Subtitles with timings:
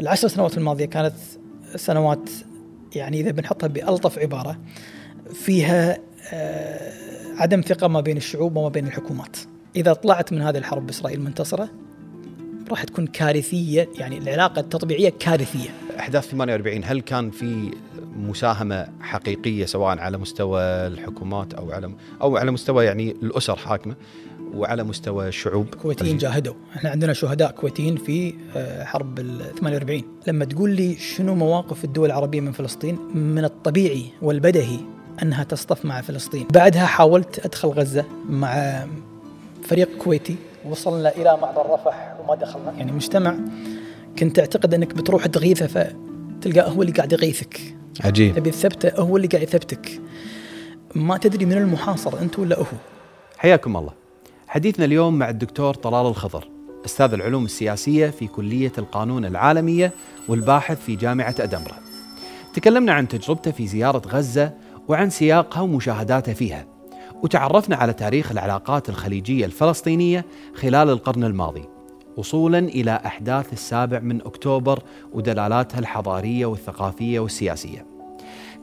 [0.00, 1.14] العشر سنوات الماضية كانت
[1.76, 2.30] سنوات
[2.94, 4.58] يعني إذا بنحطها بألطف عبارة
[5.34, 5.98] فيها
[6.32, 6.92] آه،
[7.36, 9.36] عدم ثقة ما بين الشعوب وما بين الحكومات.
[9.76, 11.68] إذا طلعت من هذه الحرب بإسرائيل منتصرة
[12.70, 15.70] راح تكون كارثية يعني العلاقة التطبيعية كارثية.
[15.98, 17.70] أحداث 48 هل كان في
[18.16, 21.90] مساهمة حقيقية سواء على مستوى الحكومات أو على
[22.22, 23.94] أو على مستوى يعني الأسر حاكمة
[24.54, 26.54] وعلى مستوى الشعوب الكويتيين جاهدوا.
[26.76, 32.06] إحنا عندنا شهداء كويتيين في آه، حرب ال 48 لما تقول لي شنو مواقف الدول
[32.06, 34.78] العربية من فلسطين؟ من الطبيعي والبدهي
[35.22, 36.46] أنها تصطف مع فلسطين.
[36.50, 38.84] بعدها حاولت أدخل غزة مع
[39.62, 42.72] فريق كويتي وصلنا إلى معبر رفح وما دخلنا.
[42.72, 43.36] يعني مجتمع
[44.18, 47.60] كنت تعتقد أنك بتروح تغيثه فتلقاه هو اللي قاعد يغيثك.
[48.04, 48.34] عجيب.
[48.34, 50.00] تبي تثبته هو اللي قاعد يثبتك.
[50.94, 52.64] ما تدري من المحاصر أنت ولا هو.
[53.38, 53.92] حياكم الله.
[54.48, 56.48] حديثنا اليوم مع الدكتور طلال الخضر
[56.84, 59.92] أستاذ العلوم السياسية في كلية القانون العالمية
[60.28, 61.76] والباحث في جامعة أدنبرا.
[62.54, 64.52] تكلمنا عن تجربته في زيارة غزة
[64.88, 66.66] وعن سياقها ومشاهداته فيها
[67.22, 71.75] وتعرفنا على تاريخ العلاقات الخليجية الفلسطينية خلال القرن الماضي.
[72.16, 77.86] وصولا إلى أحداث السابع من أكتوبر ودلالاتها الحضارية والثقافية والسياسية.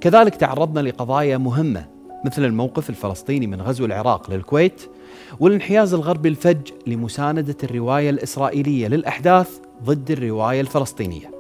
[0.02, 1.86] كذلك تعرضنا لقضايا مهمة
[2.26, 4.82] مثل الموقف الفلسطيني من غزو العراق للكويت
[5.40, 11.32] والانحياز الغربي الفج لمساندة الرواية الإسرائيلية للأحداث ضد الرواية الفلسطينية.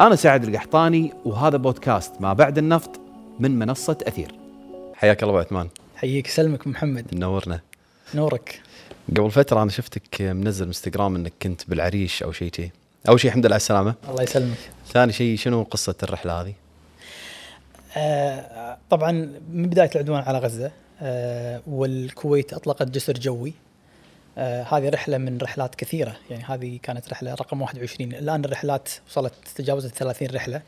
[0.00, 3.00] أنا سعد القحطاني وهذا بودكاست ما بعد النفط
[3.40, 4.34] من منصة أثير.
[4.94, 5.68] حياك الله ابو عثمان.
[5.96, 7.06] حييك سلمك محمد.
[7.14, 7.60] منورنا.
[8.14, 8.62] نورك.
[9.16, 12.70] قبل فترة أنا شفتك منزل إنستغرام أنك كنت بالعريش أو شيء شيء
[13.08, 13.94] أول شيء الحمد لله على السلامة.
[14.08, 14.56] الله يسلمك.
[14.92, 16.54] ثاني شيء شنو قصة الرحلة هذه؟
[17.96, 19.12] آه طبعا
[19.52, 20.70] من بداية العدوان على غزة
[21.02, 23.52] آه والكويت أطلقت جسر جوي.
[24.38, 26.16] آه هذه رحلة من رحلات كثيرة.
[26.30, 30.62] يعني هذه كانت رحلة رقم 21 الآن الرحلات وصلت تجاوزت 30 رحلة.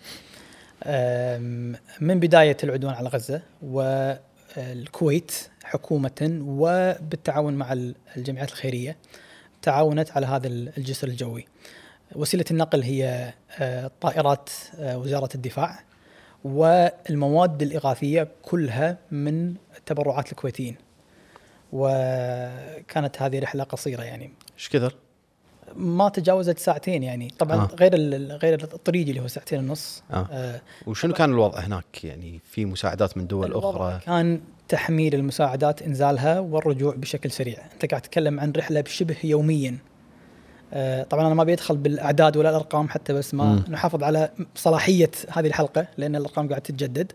[0.84, 1.38] آه
[2.00, 3.42] من بداية العدوان على غزة
[4.56, 5.32] والكويت
[5.64, 7.72] حكومة وبالتعاون مع
[8.16, 8.96] الجمعيات الخيرية
[9.62, 11.46] تعاونت على هذا الجسر الجوي.
[12.14, 15.84] وسيلة النقل هي آه، طائرات آه، وزارة الدفاع
[16.44, 19.54] والمواد الإغاثية كلها من
[19.86, 20.76] تبرعات الكويتيين.
[21.72, 24.32] وكانت هذه رحلة قصيرة يعني.
[24.58, 24.94] إيش كثر؟
[25.76, 27.30] ما تجاوزت ساعتين يعني.
[27.38, 27.68] طبعا آه.
[27.80, 27.94] غير
[28.36, 30.02] غير الطريق اللي هو ساعتين ونص.
[30.10, 30.26] آه.
[30.32, 30.60] آه.
[30.86, 36.94] وشنو كان الوضع هناك؟ يعني في مساعدات من دول أخرى؟ كان تحميل المساعدات إنزالها والرجوع
[36.94, 37.58] بشكل سريع.
[37.74, 39.78] أنت قاعد تتكلم عن رحلة بشبه يوميا.
[40.72, 43.64] آه طبعا أنا ما بيدخل بالأعداد ولا الأرقام حتى بس ما م.
[43.68, 47.12] نحافظ على صلاحية هذه الحلقة لأن الأرقام قاعد تتجدد.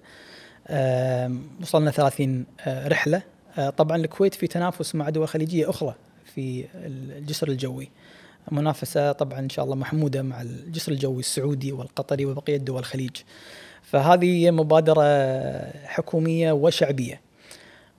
[0.68, 3.22] آه وصلنا 30 آه رحلة.
[3.58, 5.96] آه طبعا الكويت في تنافس مع دول خليجية أخرى
[6.36, 7.90] في الجسر الجوي.
[8.52, 13.16] منافسة طبعا إن شاء الله محمودة مع الجسر الجوي السعودي والقطري وبقية دول الخليج.
[13.82, 15.04] فهذه مبادرة
[15.86, 17.22] حكومية وشعبية.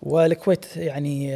[0.03, 1.29] والكويت يعني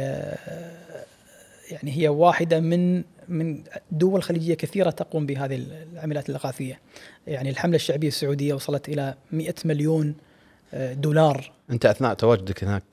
[1.71, 6.79] يعني هي واحدة من من دول خليجية كثيرة تقوم بهذه العمليات الإغاثية.
[7.27, 10.15] يعني الحملة الشعبية السعودية وصلت إلى 100 مليون
[10.73, 11.51] دولار.
[11.69, 12.83] أنت أثناء تواجدك هناك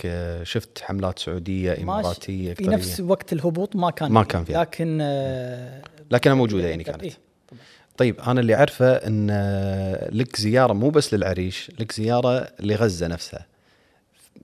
[0.42, 4.60] شفت حملات سعودية إماراتية في نفس وقت الهبوط ما كان ما كان فيها.
[4.60, 4.98] لكن
[6.10, 7.02] لكنها موجودة يعني كانت.
[7.02, 7.12] إيه؟
[7.96, 9.30] طيب أنا اللي أعرفه إن
[10.12, 13.46] لك زيارة مو بس للعريش لك زيارة لغزة نفسها.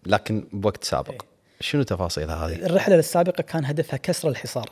[0.07, 1.19] لكن بوقت سابق إيه.
[1.61, 4.71] شنو تفاصيلها هذه؟ الرحلة السابقة كان هدفها كسر الحصار.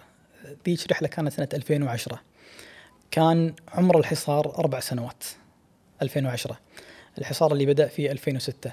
[0.66, 2.20] ذيك رحلة كانت سنة 2010
[3.10, 5.24] كان عمر الحصار أربع سنوات
[6.02, 6.58] 2010
[7.18, 8.72] الحصار اللي بدأ في 2006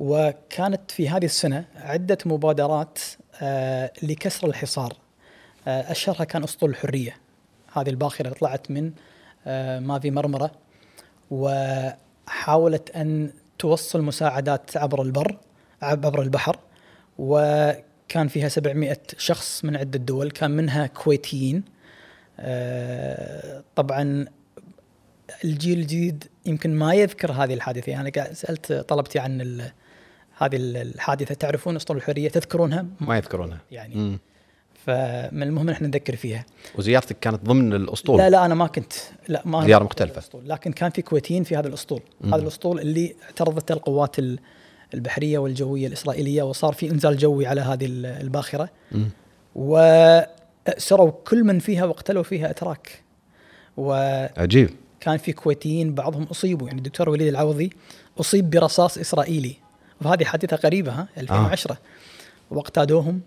[0.00, 2.98] وكانت في هذه السنة عدة مبادرات
[3.42, 4.96] آه لكسر الحصار.
[5.68, 7.16] آه أشهرها كان أسطول الحرية.
[7.78, 8.92] هذه الباخرة اللي طلعت من
[9.46, 10.50] آه مافي مرمرة
[11.30, 15.38] وحاولت أن توصل مساعدات عبر البر
[15.82, 16.58] عبر البحر
[17.18, 21.64] وكان فيها 700 شخص من عدة دول كان منها كويتيين
[22.40, 24.26] آه، طبعا
[25.44, 29.60] الجيل الجديد يمكن ما يذكر هذه الحادثة أنا قاعد سألت طلبتي عن
[30.38, 34.18] هذه الحادثة تعرفون أسطول الحرية تذكرونها؟ ما يذكرونها يعني مم.
[34.86, 36.44] فمن المهم إحنا نذكر فيها.
[36.78, 38.92] وزيارتك كانت ضمن الأسطول؟ لا لا أنا ما كنت.
[39.28, 40.12] لا ما زيارة مختلفة.
[40.12, 40.48] الأسطول.
[40.48, 42.00] لكن كان في كويتيين في هذا الأسطول.
[42.20, 42.34] مم.
[42.34, 44.16] هذا الأسطول اللي اعترضته القوات
[44.94, 48.68] البحرية والجوية الإسرائيلية وصار في إنزال جوي على هذه الباخرة.
[49.54, 53.02] وأسروا كل من فيها واقتلوا فيها أتراك.
[53.76, 53.92] و
[54.36, 54.70] عجيب.
[55.00, 56.66] كان في كويتيين بعضهم أصيبوا.
[56.66, 57.70] يعني الدكتور وليد العوضي
[58.20, 59.56] أصيب برصاص إسرائيلي.
[60.02, 61.78] وهذه حادثة قريبة ها 2010 آه.
[62.50, 63.20] واقتادوهم.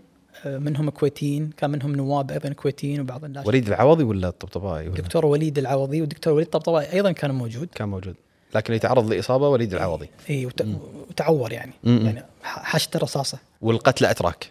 [0.46, 3.48] منهم كويتيين كان منهم نواب أيضا كويتيين وبعض الناس.
[3.48, 7.68] وليد العوضي ولا الطبطبائي دكتور وليد العوضي والدكتور وليد الطبطبائي أيضا كان موجود.
[7.76, 8.16] كان موجود.
[8.56, 10.10] لكن يتعرض لإصابة وليد العوضي.
[10.30, 10.62] اي وت...
[11.10, 11.72] وتعور يعني.
[11.84, 12.06] مم.
[12.06, 13.38] يعني حشت الرصاصة.
[13.62, 14.50] والقتلى أتراك.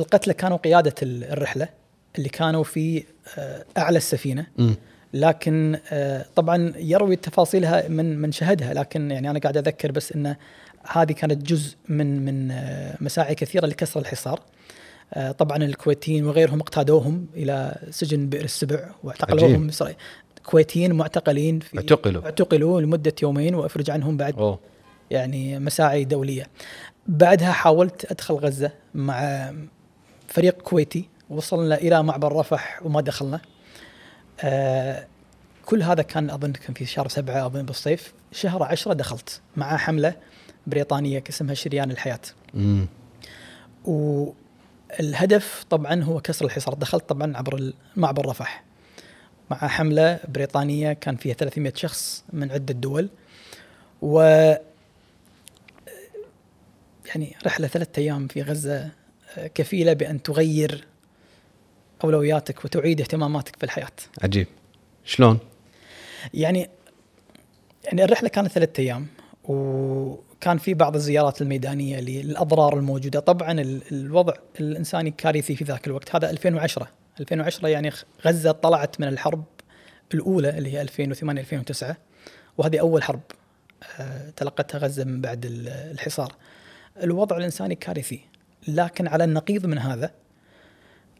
[0.00, 1.68] القتلى كانوا قيادة ال- الرحلة
[2.18, 3.04] اللي كانوا في
[3.38, 4.46] آه، أعلى السفينة.
[4.58, 4.74] مم.
[5.14, 8.74] لكن آه، طبعا يروي تفاصيلها من من شهدها.
[8.74, 10.36] لكن يعني أنا قاعد أذكر بس إن
[10.92, 14.40] هذه كانت جزء من من آه، مساعي كثيرة لكسر الحصار.
[15.38, 19.70] طبعا الكويتيين وغيرهم اقتادوهم إلى سجن بئر السبع واعتقلوهم.
[20.44, 22.24] كويتيين معتقلين في اعتقلوا.
[22.24, 24.58] اعتقلوا لمدة يومين وأفرج عنهم بعد أوه
[25.10, 26.46] يعني مساعي دولية.
[27.06, 29.50] بعدها حاولت أدخل غزة مع
[30.28, 33.40] فريق كويتي وصلنا إلى معبر رفح وما دخلنا.
[34.40, 35.06] آه
[35.66, 40.14] كل هذا كان أظن كان في شهر سبعة أظن بالصيف، شهر عشرة دخلت مع حملة
[40.66, 42.20] بريطانية اسمها شريان الحياة.
[42.54, 42.86] مم.
[45.00, 48.64] والهدف طبعا هو كسر الحصار، دخلت طبعا عبر معبر رفح.
[49.50, 53.08] مع حملة بريطانية كان فيها 300 شخص من عدة دول.
[54.02, 54.20] و
[57.06, 58.90] يعني رحلة ثلاثة أيام في غزة
[59.38, 60.84] آه، كفيلة بأن تغير
[62.04, 63.86] أولوياتك وتعيد اهتماماتك في الحياة.
[64.22, 64.46] عجيب
[65.04, 65.38] شلون؟
[66.34, 66.70] يعني
[67.84, 69.06] يعني الرحلة كانت ثلاثة أيام
[70.42, 76.14] وكان في بعض الزيارات الميدانية للأضرار الموجودة، طبعا ال- الوضع الإنساني كارثي في ذاك الوقت،
[76.16, 76.88] هذا 2010
[77.20, 77.92] 2010 يعني
[78.26, 79.44] غزة طلعت من الحرب
[80.14, 81.96] الأولى اللي هي 2008 2009
[82.58, 83.20] وهذه أول حرب
[84.00, 86.32] آه، تلقتها غزة من بعد ال- الحصار.
[87.02, 88.20] الوضع الإنساني كارثي،
[88.68, 90.10] لكن على النقيض من هذا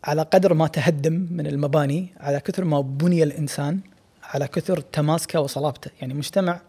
[0.04, 3.80] على قدر ما تهدم من المباني على كثر ما بني الإنسان
[4.22, 5.90] على كثر تماسكه وصلابته.
[6.00, 6.60] يعني مجتمع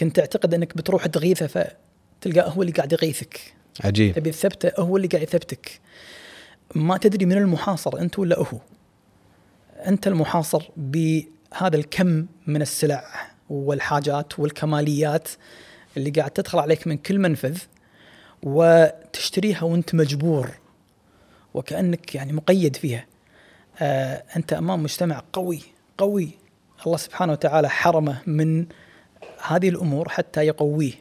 [0.00, 3.54] كنت تعتقد أنك بتروح تغيثه فتلقاه هو اللي قاعد يغيثك.
[3.84, 4.14] عجيب.
[4.14, 5.80] تبي تثبته هو اللي قاعد يثبتك.
[6.74, 8.58] ما تدري من المحاصر أنت ولا هو.
[9.86, 13.04] أنت المحاصر بهذا الكم من السلع
[13.50, 15.28] والحاجات والكماليات
[15.96, 17.58] اللي قاعد تدخل عليك من كل منفذ
[18.42, 20.50] وتشتريها وأنت مجبور
[21.54, 23.06] وكأنك يعني مقيد فيها.
[23.78, 25.62] آه أنت أمام مجتمع قوي
[25.98, 26.30] قوي.
[26.86, 28.66] الله سبحانه وتعالى حرمه من
[29.46, 30.92] هذه الأمور حتى يقويه.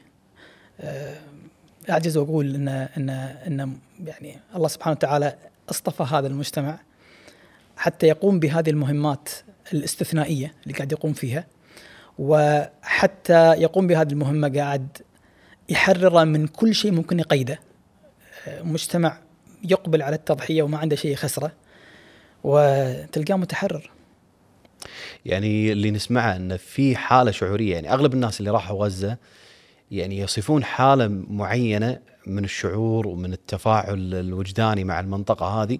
[0.81, 1.15] آه
[1.89, 5.35] أعجز وأقول ان ان إن يعني الله سبحانه وتعالى
[5.69, 6.79] اصطفى هذا المجتمع
[7.77, 9.29] حتى يقوم بهذه المهمات
[9.73, 11.45] الاستثنائية اللي قاعد يقوم فيها
[12.19, 14.87] وحتى يقوم بهذه المهمة قاعد
[15.69, 17.59] يحرر من كل شيء ممكن يقيده.
[18.47, 19.17] آه، مجتمع
[19.63, 21.51] يقبل على التضحية وما عنده شيء يخسره
[22.43, 23.91] وتلقاه متحرر.
[25.25, 29.17] يعني اللي نسمعه إنه في حالة شعورية يعني أغلب الناس اللي راحوا غزة
[29.91, 35.77] يعني يصفون حالة معينة من الشعور ومن التفاعل الوجداني مع المنطقة هذه.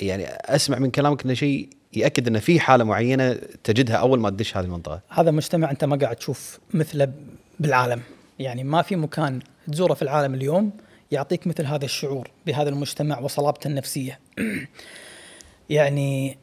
[0.00, 3.32] يعني أسمع من كلامك إنه شيء يأكد إنه في حالة معينة
[3.64, 5.00] تجدها أول ما تدش هذه المنطقة.
[5.08, 7.12] هذا مجتمع أنت ما قاعد تشوف مثله
[7.60, 8.00] بالعالم.
[8.38, 9.40] يعني ما في مكان
[9.72, 10.72] تزوره في العالم اليوم
[11.10, 14.18] يعطيك مثل هذا الشعور بهذا المجتمع وصلابته النفسية.
[15.70, 16.38] يعني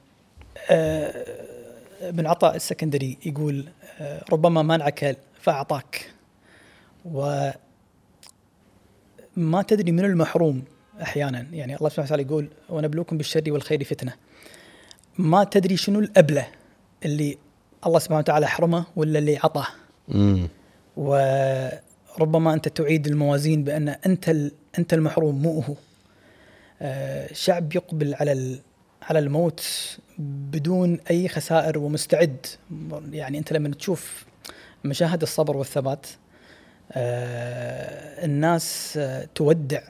[0.70, 1.59] آه،
[2.02, 3.66] ابن عطاء السكندري يقول
[4.00, 6.12] آه، ربما منعك فأعطاك.
[7.06, 7.50] و
[9.36, 10.64] ما تدري من المحروم
[11.02, 11.48] أحيانا.
[11.52, 14.14] يعني الله سبحانه وتعالى يقول ونبلوكم بالشر والخير فتنة.
[15.18, 16.48] ما تدري شنو الأبلة
[17.06, 17.38] اللي
[17.86, 19.68] الله سبحانه وتعالى حرمه ولا اللي عطاه.
[20.98, 24.36] وربما أنت تعيد الموازين بأن أنت
[24.80, 25.76] أنت المحروم مو هو.
[26.82, 28.60] آه، شعب يقبل على
[29.02, 29.62] على الموت
[30.20, 32.46] بدون أي خسائر ومستعد.
[33.12, 34.26] يعني أنت لما تشوف
[34.84, 36.08] مشاهد الصبر والثبات
[36.92, 39.82] آه، الناس آه، تودع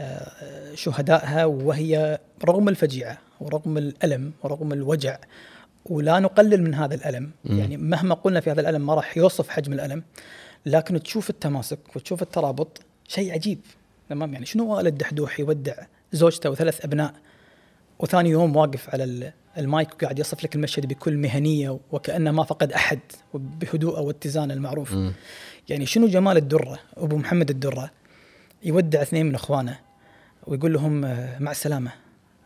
[0.00, 5.18] آه، شهدائها وهي رغم الفجيعة ورغم الألم ورغم الوجع
[5.86, 7.30] ولا نقلل من هذا الألم.
[7.44, 7.58] مم.
[7.58, 10.02] يعني مهما قلنا في هذا الألم ما راح يوصف حجم الألم
[10.66, 13.60] لكن تشوف التماسك وتشوف الترابط شيء عجيب.
[14.08, 15.74] تمام؟ يعني شنو والد دحدوح يودع
[16.12, 17.14] زوجته وثلاث أبناء؟
[17.98, 22.72] وثاني يوم واقف على ال- المايك وقاعد يصف لك المشهد بكل مهنية وكأنه ما فقد
[22.72, 22.98] أحد
[23.34, 24.92] بهدوءه واتزانه المعروف.
[24.94, 25.12] مم.
[25.68, 27.90] يعني شنو جمال الدرة؟ أبو محمد الدرة
[28.62, 29.78] يودع اثنين من إخوانه
[30.46, 31.90] ويقول لهم آه، مع السلامة.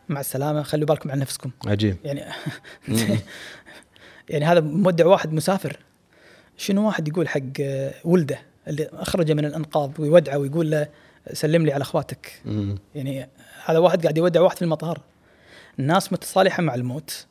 [0.09, 1.51] مع السلامة خلوا بالكم على نفسكم.
[1.67, 1.97] عجيب.
[2.05, 2.25] يعني
[4.31, 5.77] يعني هذا مودع واحد مسافر.
[6.57, 8.39] شنو واحد يقول حق آه، ولده
[8.69, 10.89] اللي أخرجه من الأنقاض ويودعه ويقول له
[11.33, 12.43] سلم لي على أخواتك.
[12.95, 13.29] يعني
[13.65, 15.01] هذا واحد قاعد يودع واحد في المطار.
[15.79, 17.27] الناس متصالحة مع الموت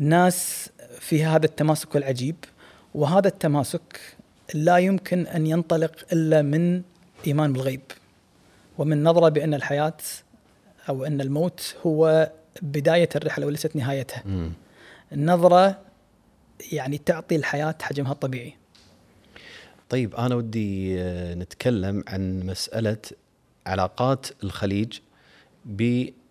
[0.00, 0.70] الناس
[1.00, 2.36] في هذا التماسك العجيب
[2.94, 4.00] وهذا التماسك
[4.54, 6.82] لا يمكن أن ينطلق إلا من
[7.26, 7.82] إيمان بالغيب
[8.78, 9.96] ومن نظرة بأن الحياة
[10.88, 12.32] أو أن الموت هو
[12.62, 14.52] بداية الرحلة وليست نهايتها مم.
[15.12, 15.78] النظره
[16.72, 18.54] يعني تعطي الحياة حجمها الطبيعي
[19.88, 20.96] طيب أنا ودي
[21.34, 22.96] نتكلم عن مسألة
[23.66, 24.98] علاقات الخليج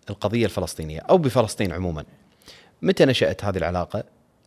[0.08, 2.04] بالقضية الفلسطينية أو بفلسطين عموما.
[2.82, 4.04] متى نشأت هذه العلاقة؟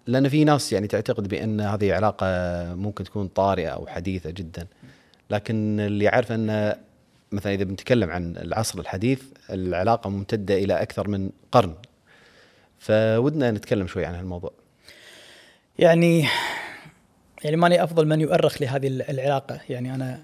[0.07, 2.27] لأن في ناس يعني تعتقد بأن هذه علاقة
[2.75, 4.67] ممكن تكون طارئة أو حديثة جدا.
[5.29, 6.75] لكن اللي يعرف أن
[7.31, 11.75] مثلا إذا بنتكلم عن العصر الحديث العلاقة ممتدة إلى أكثر من قرن.
[12.79, 14.51] فودنا نتكلم شوي عن هالموضوع.
[15.79, 16.27] يعني
[17.43, 20.23] يعني ماني أفضل من يؤرخ لهذه العلاقة يعني أنا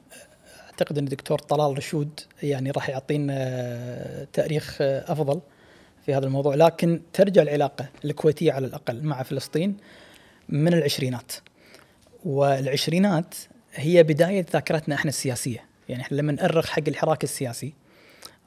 [0.73, 5.41] أعتقد أن الدكتور طلال رشود يعني راح يعطينا تأريخ أفضل
[6.05, 6.55] في هذا الموضوع.
[6.55, 9.77] لكن ترجع العلاقة الكويتية على الأقل مع فلسطين
[10.49, 11.31] من العشرينات.
[12.25, 13.35] والعشرينات
[13.73, 15.65] هي بداية ذاكرتنا إحنا السياسية.
[15.89, 17.73] يعني إحنا لما نأرخ حق الحراك السياسي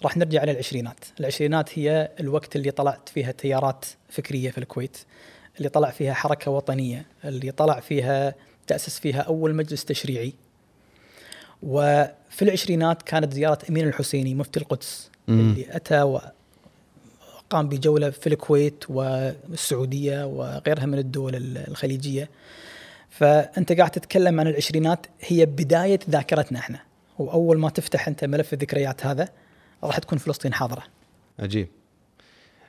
[0.02, 1.04] راح نرجع على العشرينات.
[1.20, 4.96] العشرينات هي الوقت اللي طلعت فيها تيارات فكرية في الكويت
[5.58, 8.34] اللي طلع فيها حركة وطنية اللي طلع فيها
[8.66, 10.32] تأسس فيها أول مجلس تشريعي.
[11.66, 15.40] وفي العشرينات كانت زيارة أمين الحسيني مفتي القدس مم.
[15.40, 22.30] اللي أتى وقام بجولة في الكويت والسعودية وغيرها من الدول الخليجية
[23.10, 26.78] فأنت قاعد تتكلم عن العشرينات هي بداية ذاكرتنا إحنا
[27.18, 29.28] وأول ما تفتح أنت ملف الذكريات هذا
[29.84, 30.82] راح تكون فلسطين حاضرة
[31.38, 31.68] عجيب.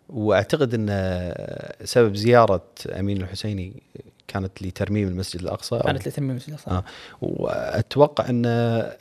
[0.09, 1.33] وأعتقد إن
[1.83, 2.63] سبب زيارة
[2.99, 3.73] أمين الحسيني
[4.27, 6.71] كانت لترميم المسجد الأقصى كانت لتميم المسجد الأقصى.
[6.71, 6.83] آه.
[7.21, 8.43] وأتوقع أن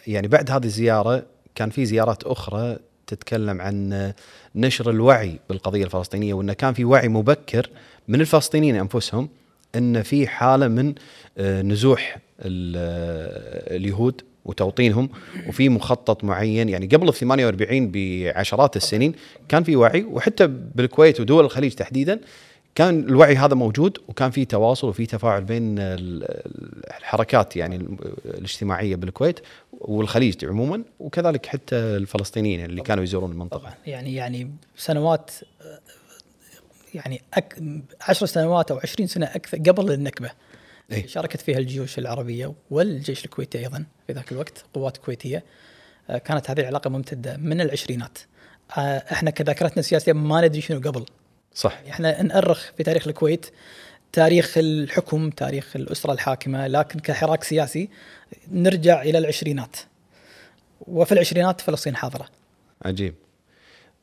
[0.07, 1.23] يعني بعد هذه الزياره
[1.55, 4.13] كان في زيارات أخرى تتكلم عن
[4.55, 7.71] نشر الوعي بالقضية الفلسطينية وانه كان في وعي مبكر
[8.09, 9.29] من الفلسطينيين أنفسهم
[9.75, 10.95] أن في حالة من
[11.39, 15.09] آه، نزوح آه، اليهود وتوطينهم
[15.49, 19.13] وفي مخطط معين يعني قبل ال 48 بعشرات السنين
[19.49, 22.21] كان في وعي وحتى بالكويت ودول الخليج تحديدا
[22.77, 26.25] كان الوعي هذا موجود وكان في تواصل وفي تفاعل بين ال-
[26.99, 29.41] الحركات يعني ال- الاجتماعية بالكويت
[29.73, 33.75] والخليج عموما وكذلك حتى الفلسطينيين اللي كانوا يزورون المنطقة.
[33.87, 35.31] يعني يعني سنوات
[36.95, 37.59] يعني أك
[38.01, 40.31] 10 سنوات أو 20 سنة أكثر قبل النكبة.
[40.93, 41.07] إيه.
[41.07, 45.45] شاركت فيها الجيوش العربية والجيش الكويتي أيضا في ذاك الوقت قوات كويتية.
[46.11, 48.19] آه، كانت هذه العلاقة ممتدة من العشرينات.
[48.79, 48.81] آه،
[49.13, 51.05] إحنا كذاكرتنا السياسية ما ندري شنو قبل.
[51.57, 51.81] صح.
[51.91, 53.47] إحنا نأرخ في تاريخ الكويت.
[54.13, 57.89] تاريخ الحكم تاريخ الأسرة الحاكمة لكن كحراك سياسي
[58.53, 59.77] نرجع إلى العشرينات.
[60.81, 62.27] وفي العشرينات فلسطين حاضرة.
[62.85, 63.15] عجيب.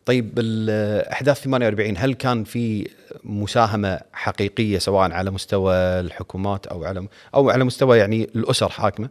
[0.05, 2.89] طيب الأحداث 48 هل كان في
[3.23, 9.09] مساهمة حقيقية سواء على مستوى الحكومات أو على أو على مستوى يعني الأسر حاكمة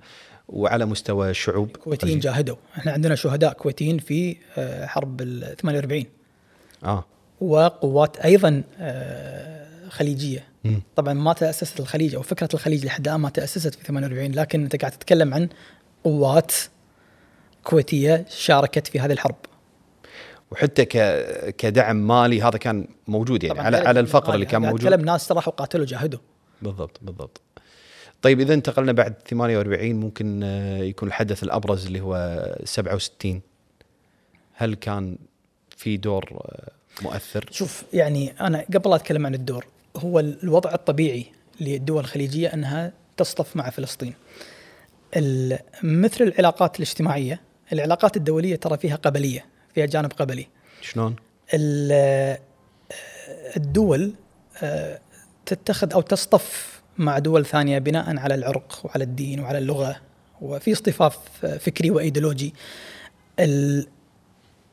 [0.49, 2.57] وعلى مستوى الشعوب الكويتيين جاهدوا.
[2.77, 6.05] إحنا عندنا شهداء كويتيين في آه، حرب ال 48
[6.85, 7.05] آه.
[7.43, 10.45] وقوات أيضا آه، خليجية.
[10.65, 10.83] مم.
[10.97, 14.77] طبعا ما تأسست الخليج أو فكرة الخليج لحد الآن ما تأسست في 48 لكن أنت
[14.77, 15.49] قاعد تتكلم عن
[16.05, 16.53] قوات
[17.65, 19.37] كويتية شاركت في هذه الحرب.
[20.51, 20.85] وحتى
[21.59, 24.35] كدعم مالي هذا كان موجود يعني على على الفقر.
[24.35, 24.87] اللي كان موجود.
[24.87, 26.21] اتكلم ناس راحوا قاتلوا جاهدوا.
[26.63, 27.41] بالضبط بالضبط.
[28.23, 33.41] طيب إذا انتقلنا بعد 48 ممكن آه، يكون الحدث الأبرز اللي هو 67
[34.53, 35.19] هل كان
[35.77, 36.73] في دور آه،
[37.03, 41.27] مؤثر؟ شوف يعني أنا قبل لا أتكلم عن الدور هو الوضع الطبيعي
[41.61, 44.15] للدول الخليجية أنها تصطف مع فلسطين.
[45.83, 47.41] مثل العلاقات الاجتماعية،
[47.73, 49.45] العلاقات الدولية ترى فيها قبلية،
[49.75, 50.47] فيها جانب قبلي.
[50.81, 51.17] شلون؟
[51.55, 52.39] ال-
[53.57, 54.13] الدول
[54.63, 55.01] آه،
[55.47, 59.97] تتخذ أو تصطف مع دول ثانية بناء على العرق وعلى الدين وعلى اللغة
[60.41, 61.19] وفي اصطفاف
[61.61, 62.55] فكري وإيديولوجي.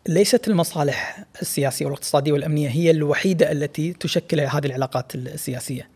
[0.09, 5.89] ليست المصالح السياسية والاقتصادية والأمنية هي الوحيدة التي تشكل هذه العلاقات السياسية.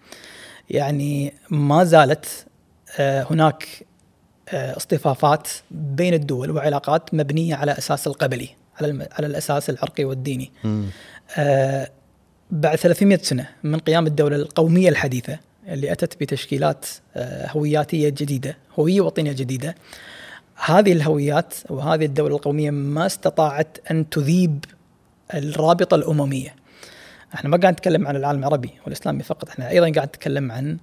[0.69, 2.45] يعني ما زالت
[2.97, 3.67] آه، هناك
[4.49, 8.49] آه، اصطفافات بين الدول وعلاقات مبنية على أساس القبلي،
[8.81, 10.51] على على الأساس العرقي والديني.
[11.37, 11.89] آه،
[12.51, 16.85] بعد 300 سنة من قيام الدولة القومية الحديثة اللي أتت بتشكيلات
[17.47, 19.75] هوياتية جديدة، هوية وطنية جديدة.
[20.55, 24.65] هذه الهويات وهذه الدولة القومية ما استطاعت أن تذيب
[25.33, 26.55] الرابطة الأممية.
[27.33, 30.77] إحنا ما قاعد نتكلم عن العالم العربي والإسلامي فقط، إحنا أيضا قاعد نتكلم عن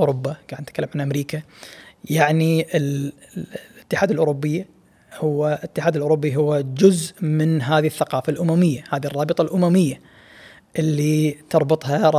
[0.00, 1.42] أوروبا، قاعد نتكلم عن أمريكا.
[2.10, 4.66] يعني ال- ال- الاتحاد الأوروبي
[5.14, 10.00] هو الاتحاد الأوروبي هو جزء من هذه الثقافة الأممية، هذه الرابطة الأممية
[10.78, 12.10] اللي تربطها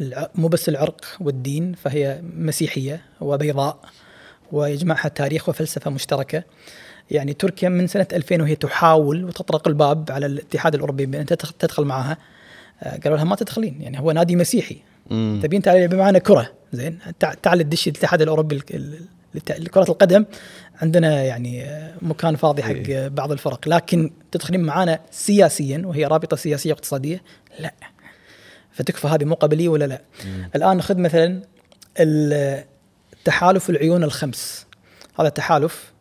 [0.00, 3.78] الع- مو بس العرق والدين فهي مسيحية وبيضاء
[4.52, 6.42] ويجمعها تاريخ وفلسفة مشتركة.
[7.10, 12.16] يعني تركيا من سنة 2000 وهي تحاول وتطرق الباب على الاتحاد الأوروبي بأن تدخل- معها
[12.82, 14.76] آه، قالوا لها ما تدخلين يعني هو نادي مسيحي.
[15.10, 15.40] مم.
[15.42, 16.52] تبين تعالي بمعنى كرة.
[16.72, 19.00] زين تع- تعال تدش الاتحاد الأوروبي ال- ال-
[19.34, 20.24] لت- لكره القدم.
[20.82, 23.08] عندنا يعني آه، مكان فاضي حق إيه.
[23.08, 23.68] بعض الفرق.
[23.68, 27.22] لكن تدخلين معانا سياسيا وهي رابطة سياسية واقتصادية؟
[27.60, 27.74] لا.
[28.72, 30.00] فتكفى هذه مو قبلية ولا لا.
[30.56, 31.42] الآن خذ مثلا
[33.26, 34.66] تحالف العيون الخمس.
[35.20, 35.92] هذا تحالف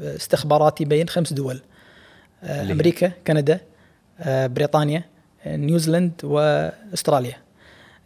[0.00, 1.60] استخباراتي بين خمس دول
[2.42, 3.60] آه،؟ أمريكا كندا
[4.20, 5.04] آه، بريطانيا
[5.44, 7.36] آه، نيوزيلند وأستراليا.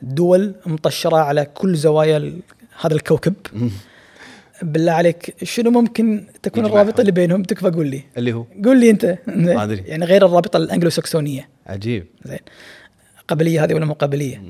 [0.03, 2.41] دول مطشره على كل زوايا
[2.81, 3.35] هذا الكوكب.
[4.63, 6.67] بالله عليك شنو ممكن تكون.
[6.67, 8.03] الرابطة اللي بينهم؟ تكفى قول لي.
[8.17, 9.19] اللي هو؟ قول لي أنت.
[9.27, 9.81] ما.
[9.87, 12.07] يعني غير الرابطة الانجلو ساكسونيه عجيب.
[12.25, 12.39] زين.
[13.29, 14.43] قبليه هذه ولا مو قبليه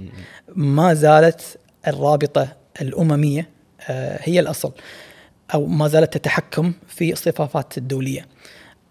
[0.57, 2.49] ما زالت الرابطة
[2.81, 3.52] الأممية
[4.21, 4.73] هي الأصل
[5.55, 8.27] أو ما زالت تتحكم في الصفافات الدولية.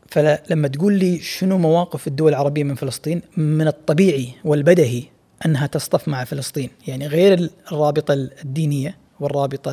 [0.08, 5.04] فلما تقول لي شنو مواقف الدول العربية من فلسطين من الطبيعي والبدهي
[5.46, 9.72] أنها تصطف مع فلسطين يعني غير الرابطة الدينية والرابطة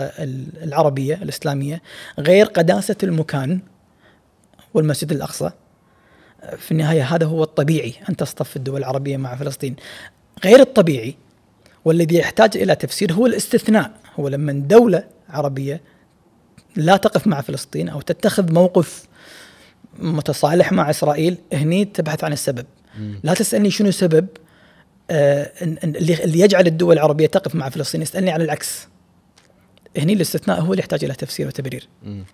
[0.63, 1.83] العربية الإسلامية
[2.19, 3.61] غير قداسة المكان
[4.75, 5.51] والمسجد الأقصى
[6.59, 9.77] في النهاية هذا هو الطبيعي أن تصطف الدول العربية مع فلسطين.
[10.45, 11.15] غير الطبيعي
[11.85, 13.91] والذي يحتاج إلى تفسير هو الاستثناء.
[14.19, 15.81] هو لما دولة عربية
[16.77, 19.05] لا تقف مع فلسطين أو تتخذ موقف
[19.99, 22.67] متصالح مع إسرائيل هني تبحث عن السبب.
[23.23, 24.27] لا تسألني شنو سبب
[25.11, 28.89] آه اللي يجعل الدول العربية تقف مع فلسطين اسالني عن العكس.
[29.97, 31.89] هني الاستثناء هو اللي يحتاج إلى تفسير وتبرير.
[32.03, 32.25] مم.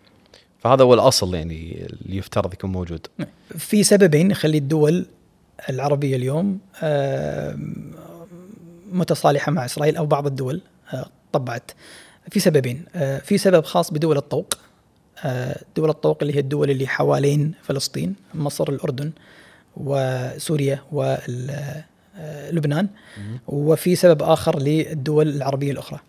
[0.59, 3.07] فهذا هو الأصل يعني اللي يفترض يكون موجود.
[3.59, 5.07] في سببين يخلي الدول
[5.71, 7.59] العربية اليوم آه،
[8.93, 10.61] متصالحة مع إسرائيل أو بعض الدول
[10.95, 11.71] آه، طبعت.
[12.31, 12.85] في سببين.
[12.95, 14.55] آه، في سبب خاص بدول الطوق.
[15.25, 19.13] آه، دول الطوق اللي هي الدول اللي حوالين فلسطين مصر الأردن
[19.77, 22.89] وسوريا ولبنان
[23.47, 26.01] وفي سبب آخر للدول العربية الأخرى.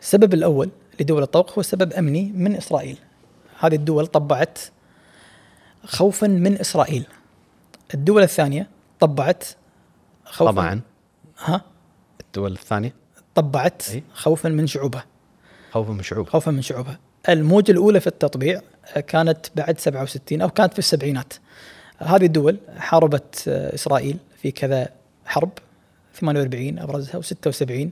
[0.00, 2.98] السبب الأول لدول الطوق هو سبب أمني من إسرائيل.
[3.60, 4.58] هذه الدول طبعت
[5.84, 7.06] خوفا من إسرائيل.
[7.94, 8.68] الدول الثانية
[9.00, 9.44] طبعت
[10.24, 10.50] خوفا.
[10.50, 10.80] طبعا.
[11.38, 11.62] ها؟
[12.20, 12.94] الدول الثانية؟
[13.38, 13.82] طبعت.
[14.14, 15.04] خوفا من شعوبها.
[15.70, 16.98] خوفا من شعوب خوفا من شعوبها.
[17.28, 18.60] الموجة الأولى في التطبيع
[19.06, 21.32] كانت بعد 67 أو كانت في السبعينات.
[21.98, 24.88] هذه الدول حاربت إسرائيل في كذا
[25.26, 25.50] حرب
[26.14, 27.90] 48 أبرزها و76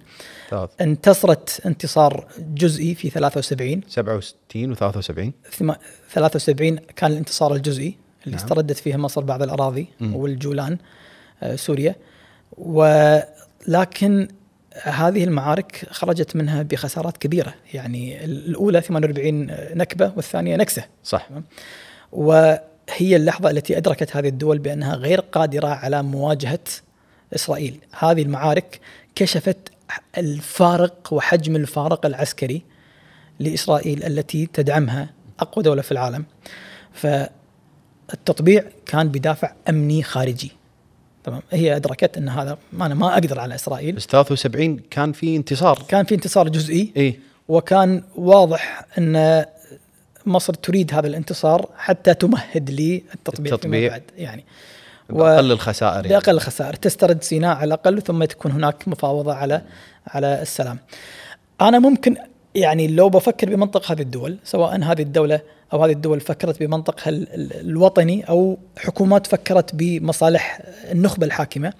[0.51, 5.73] ثلاث انتصرت انتصار جزئي في 73 67 و73 ثم
[6.11, 8.45] 73 كان الانتصار الجزئي اللي نعم.
[8.45, 10.17] استردت فيه مصر بعض الأراضي مم.
[10.17, 10.79] والجولان
[11.43, 11.95] آه، سوريا.
[12.59, 14.29] ولكن
[14.83, 17.55] هذه المعارك خرجت منها بخسارات كبيرة.
[17.75, 20.85] يعني الأولى 48 نكبة والثانية نكسة.
[21.05, 21.29] صح.
[22.12, 26.59] وهي اللحظة التي أدركت هذه الدول بأنها غير قادرة على مواجهة
[27.35, 27.81] إسرائيل.
[27.99, 28.81] هذه المعارك
[29.15, 29.57] كشفت
[30.19, 32.62] الفارق وحجم الفارق العسكري
[33.41, 35.09] لإسرائيل التي تدعمها
[35.41, 36.25] أقوى دولة في العالم.
[36.93, 40.53] فالتطبيع كان بدافع أمني خارجي.
[41.27, 41.43] تمام.
[41.51, 43.95] هي أدركت أن هذا أنا ما أقدر على إسرائيل.
[43.95, 45.83] بس 73 كان في انتصار.
[45.89, 46.93] كان في انتصار جزئي.
[46.97, 49.45] اي وكان واضح إن
[50.27, 53.81] مصر تريد هذا الانتصار حتى تمهد للتطبيع التطبيع.
[53.81, 54.45] فيما بعد يعني.
[55.11, 56.09] بأقل الخسائر يعني.
[56.09, 56.75] بأقل الخسائر.
[56.75, 59.62] تسترد سيناء على الأقل ثم تكون هناك مفاوضة على
[60.07, 60.79] على السلام.
[61.61, 62.17] أنا ممكن
[62.57, 65.40] يعني لو بفكر بمنطق هذه الدول سواء هذه الدولة
[65.73, 70.61] أو هذه الدول فكرت بمنطقها ال- ال- الوطني أو حكومات فكرت بمصالح
[70.92, 71.73] النخبة الحاكمة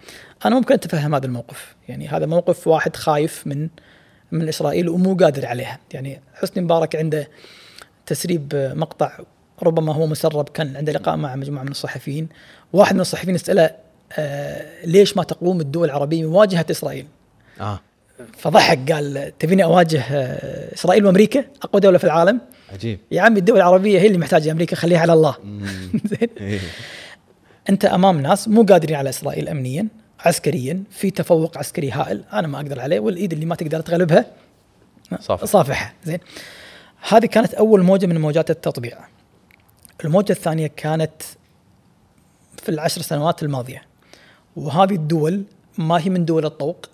[0.45, 1.75] أنا ممكن أتفهم هذا الموقف.
[1.89, 3.69] يعني هذا موقف واحد خايف من
[4.33, 5.79] من إسرائيل ومو قادر عليها.
[5.93, 7.29] يعني حسني مبارك عنده
[8.07, 9.19] تسريب مقطع
[9.63, 12.29] ربما هو مسرب كان عنده لقاء مع مجموعة من الصحفيين.
[12.73, 13.71] واحد من الصحفيين اساله
[14.19, 17.07] آه ليش ما تقوم الدول العربية بمواجهة إسرائيل؟
[17.61, 17.81] آه.
[18.39, 22.41] فضحك قال تبيني أواجه آه إسرائيل وأمريكا؟ أقوى دولة في العالم؟
[22.73, 22.99] عجيب.
[23.11, 25.37] يا عمي الدول العربية هي اللي محتاجة أمريكا خليها على الله.
[26.11, 26.29] زين.
[26.41, 26.61] إيه.
[27.69, 29.89] أنت أمام ناس مو قادرين على إسرائيل امنيا
[30.21, 34.27] عسكريا في تفوق عسكري هائل أنا ما أقدر عليه والإيد اللي ما تقدر تغلبها
[35.21, 35.47] صافي.
[35.47, 35.95] صافحة.
[36.05, 36.19] زين.
[37.09, 38.99] هذه كانت أول موجة من موجات التطبيع.
[40.05, 41.23] الموجة الثانية كانت
[42.63, 43.83] في العشر سنوات الماضية
[44.57, 45.43] وهذه الدول
[45.79, 46.87] ما هي من دول الطوق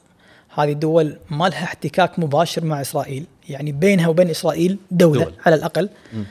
[0.55, 5.33] هذه الدول ما لها احتكاك مباشر مع إسرائيل يعني بينها وبين إسرائيل دولة, دول.
[5.33, 5.41] دول.
[5.47, 6.25] على الأقل مم.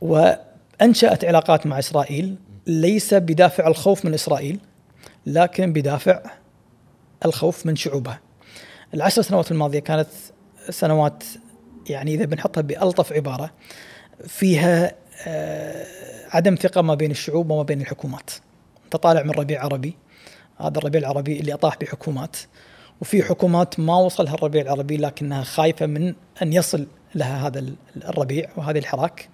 [0.00, 4.58] وأنشأت علاقات مع إسرائيل ليس بدافع الخوف من إسرائيل
[5.26, 6.20] لكن بدافع
[7.24, 8.20] الخوف من شعوبها.
[8.94, 10.08] العشر سنوات الماضية كانت
[10.70, 11.24] سنوات
[11.88, 13.50] يعني إذا بنحطها بألطف عبارة
[14.26, 14.94] فيها
[15.26, 15.86] آه،
[16.30, 18.30] عدم ثقة ما بين الشعوب وما بين الحكومات
[18.84, 19.96] انت طالع من ربيع عربي
[20.60, 22.36] هذا الربيع العربي اللي أطاح بحكومات
[23.00, 28.78] وفي حكومات ما وصلها الربيع العربي لكنها خايفة من أن يصل لها هذا الربيع وهذه
[28.78, 29.28] الحراك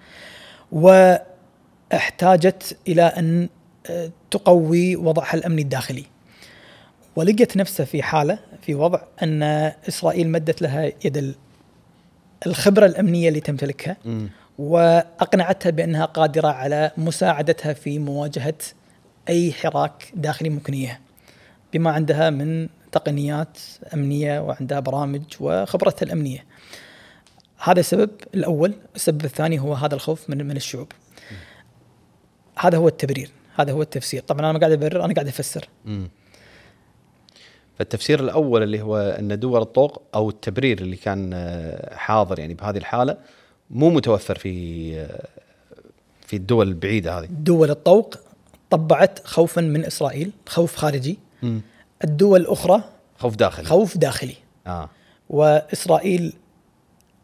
[0.72, 3.48] واحتاجت إلى أن
[3.90, 6.04] آه، تقوي وضعها الأمني الداخلي.
[7.16, 9.42] ولقت نفسها في حالة في وضع أن
[9.88, 11.34] إسرائيل مدت لها يد
[12.46, 13.96] الخبرة الأمنية اللي تمتلكها
[14.58, 18.54] وأقنعتها بأنها قادرة على مساعدتها في مواجهة
[19.28, 20.98] أي حراك داخلي ممكن اياه
[21.72, 23.58] بما عندها من تقنيات
[23.94, 26.44] أمنية وعندها برامج وخبرتها الأمنية.
[27.62, 30.92] هذا السبب الأول، السبب الثاني هو هذا الخوف من من الشعوب.
[32.58, 35.68] هذا هو التبرير، هذا هو التفسير، طبعا أنا ما قاعد أبرر أنا قاعد أفسر.
[37.78, 42.78] فالتفسير الأول اللي هو أن دول الطوق أو التبرير اللي كان آه، حاضر يعني بهذه
[42.78, 43.16] الحالة
[43.70, 45.28] مو متوفر في آه،
[46.26, 47.28] في الدول البعيدة هذه.
[47.30, 48.14] دول الطوق
[48.70, 51.18] طبعت خوفا من إسرائيل، خوف خارجي.
[51.42, 51.58] م.
[52.04, 52.82] الدول الأخرى
[53.18, 54.34] خوف داخلي خوف داخلي
[54.66, 54.88] آه.
[55.30, 56.32] وإسرائيل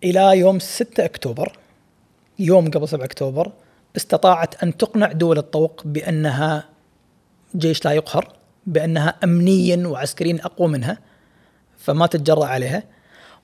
[0.05, 1.59] إلى يوم 6 أكتوبر
[2.39, 3.53] يوم قبل 7 أكتوبر
[3.97, 6.65] استطاعت أن تقنع دول الطوق بأنها
[7.57, 8.33] جيش لا يقهر
[8.67, 10.99] بأنها امنيا وعسكريا أقوى منها
[11.79, 12.83] فما تتجرأ عليها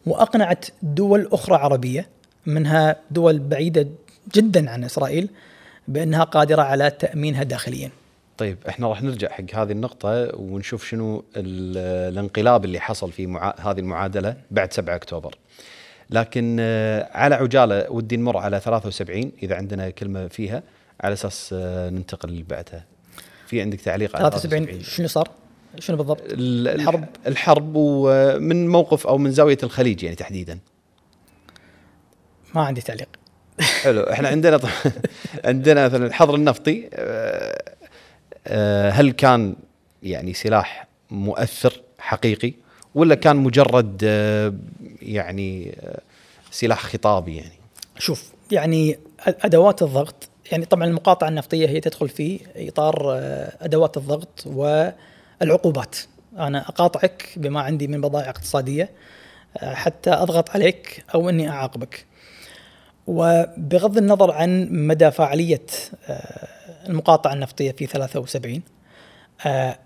[0.07, 2.09] وأقنعت دول أخرى عربية
[2.47, 3.89] منها دول بعيدة
[4.35, 5.29] جدا عن إسرائيل
[5.89, 7.91] بأنها قادرة على تأمينها داخليا.
[8.43, 13.55] طيب إحنا راح نرجع حق هذه النقطة ونشوف شنو الانقلاب اللي حصل في معا...
[13.61, 15.35] هذه المعادلة بعد 7 أكتوبر.
[16.11, 20.63] لكن آه، على عجالة ودي نمر على 73 إذا عندنا كلمة فيها
[21.01, 22.85] على أساس آه، ننتقل اللي بعدها.
[23.47, 25.31] في عندك تعليق على 73 شنو صار؟
[25.79, 30.59] شنو بالضبط؟ الحرب الحرب ومن موقف أو من زاوية الخليج يعني تحديدا.
[32.55, 33.09] ما عندي تعليق.
[33.61, 34.61] حلو إحنا عندنا
[35.45, 37.73] عندنا مثلا الحظر النفطي آه، آه،
[38.91, 39.57] هل كان
[40.03, 42.53] يعني سلاح مؤثر حقيقي
[42.95, 44.55] ولا كان مجرد آه،
[45.03, 46.01] يعني آه،
[46.51, 47.53] سلاح خطابي يعني؟
[47.99, 53.19] شوف يعني أدوات الضغط يعني طبعا المقاطعة النفطية هي تدخل في إطار
[53.61, 55.97] أدوات الضغط والعقوبات.
[56.39, 58.91] أنا أقاطعك بما عندي من بضائع اقتصادية
[59.63, 62.07] حتى أضغط عليك أو إني أعاقبك.
[63.07, 65.67] وبغض النظر عن مدى فاعلية
[66.89, 68.63] المقاطعة النفطية في 73
[69.47, 69.79] آه،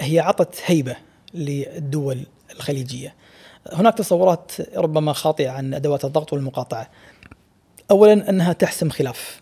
[0.00, 0.96] هي عطت هيبة
[1.34, 3.14] للدول الخليجية.
[3.72, 6.90] هناك تصورات ربما خاطئة عن أدوات الضغط والمقاطعة.
[7.90, 9.40] أولا أنها تحسم خلاف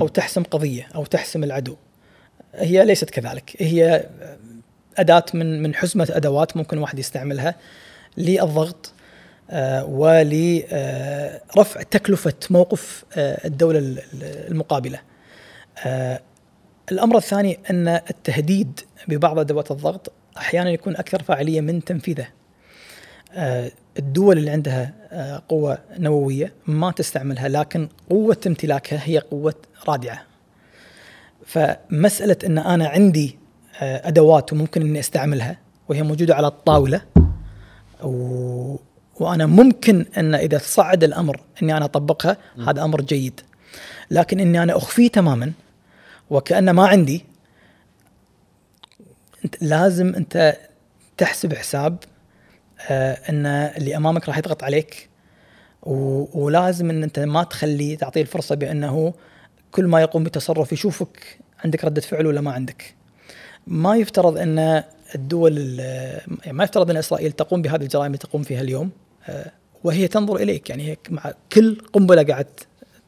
[0.00, 1.76] أو تحسم قضية أو تحسم العدو.
[2.54, 3.56] هي ليست كذلك.
[3.58, 4.08] هي
[4.98, 7.54] أداة من من حزمة أدوات ممكن واحد يستعملها
[8.16, 8.92] للضغط
[9.50, 15.00] آه ولرفع تكلفة موقف آه الدولة المقابلة.
[16.92, 22.26] الأمر الثاني أن التهديد ببعض أدوات الضغط أحيانا يكون أكثر فاعلية من تنفيذه.
[23.34, 29.54] آه، الدول اللي عندها آه، قوة نووية ما تستعملها لكن قوة امتلاكها هي قوة
[29.88, 30.22] رادعة.
[31.46, 33.38] فمسألة أن أنا عندي
[33.80, 37.02] آه، أدوات وممكن أني أستعملها وهي موجودة على الطاولة
[38.02, 38.76] و...
[39.20, 43.40] وأنا ممكن أن إذا صعد الأمر أني أنا أطبقها هذا أمر جيد.
[44.10, 45.52] لكن أني أنا أخفيه تماما
[46.32, 47.24] وكأن ما عندي.
[49.44, 50.56] أنت لازم أنت
[51.16, 51.98] تحسب حساب
[52.90, 55.08] آه إن اللي أمامك راح يضغط عليك.
[55.82, 59.14] ولازم إن أنت ما تخليه تعطيه الفرصة بأنه
[59.72, 62.94] كل ما يقوم بتصرف يشوفك عندك ردة فعل ولا ما عندك.
[63.66, 64.82] ما يفترض إن
[65.14, 68.90] الدول يعني ما يفترض إن إسرائيل تقوم بهذه الجرائم اللي تقوم فيها اليوم.
[69.28, 69.52] آه
[69.84, 70.70] وهي تنظر إليك.
[70.70, 72.46] يعني هي مع كل قنبلة قاعد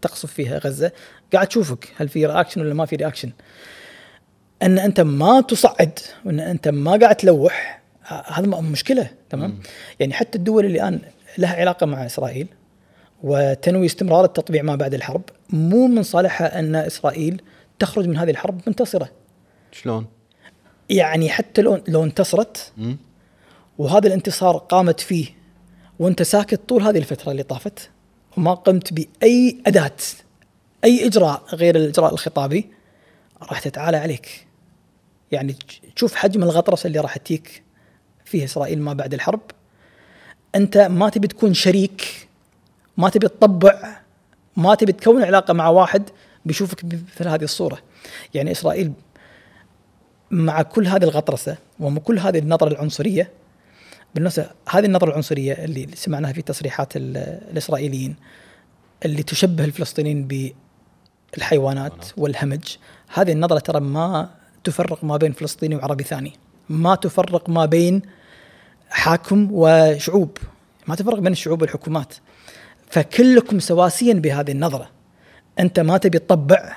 [0.04, 0.92] تقصف فيها غزة.
[1.32, 3.32] قاعد تشوفك هل في reaction ولا ما في reaction
[4.62, 9.58] إن أنت ما تصعد وإن أنت ما قاعد تلوح هذا مشكلة تمام؟ مم.
[10.00, 11.00] يعني حتى الدول اللي الآن
[11.38, 12.46] لها علاقة مع إسرائيل
[13.22, 17.42] وتنوي استمرار التطبيع ما بعد الحرب مو من صالحها أن إسرائيل
[17.78, 19.08] تخرج من هذه الحرب منتصرة.
[19.72, 20.06] شلون؟
[20.90, 22.96] يعني حتى لو لو انتصرت مم.
[23.78, 25.26] وهذا الانتصار قامت فيه
[25.98, 27.90] وانت ساكت طول هذه الفترة اللي طافت
[28.36, 29.96] وما قمت بأي أداة
[30.84, 32.66] أي إجراء غير الإجراء الخطابي
[33.42, 34.46] راح تتعالى عليك.
[35.32, 35.56] يعني
[35.96, 37.62] تشوف حجم الغطرسه اللي راح تجيك
[38.24, 39.40] فيه إسرائيل ما بعد الحرب.
[40.54, 42.28] أنت ما تبي تكون شريك
[42.96, 43.96] ما تبي تطبع
[44.56, 46.02] ما تبي تكون علاقة مع واحد
[46.44, 47.78] بيشوفك بمثل هذه الصورة.
[48.34, 48.92] يعني إسرائيل
[50.30, 53.30] مع كل هذه الغطرسة ومع كل هذه النظرة العنصرية
[54.14, 58.16] بالنسبة هذه النظرة العنصرية اللي سمعناها في تصريحات الإسرائيليين
[59.04, 60.54] اللي تشبه الفلسطينيين
[61.36, 62.76] الحيوانات والهمج.
[63.14, 64.30] هذه النظرة ترى ما
[64.64, 66.32] تفرق ما بين فلسطيني وعربي ثاني.
[66.68, 68.02] ما تفرق ما بين
[68.90, 70.38] حاكم وشعوب.
[70.86, 72.14] ما تفرق بين الشعوب والحكومات.
[72.90, 74.90] فكلكم سواسيا بهذه النظرة.
[75.58, 76.76] أنت ما تبي تطبع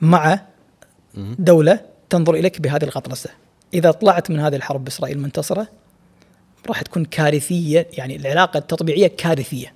[0.00, 0.40] مع
[1.38, 3.30] دولة تنظر إليك بهذه الغطرسة.
[3.74, 5.68] إذا طلعت من هذه الحرب بإسرائيل منتصرة
[6.68, 9.74] راح تكون كارثية يعني العلاقة التطبيعية كارثية.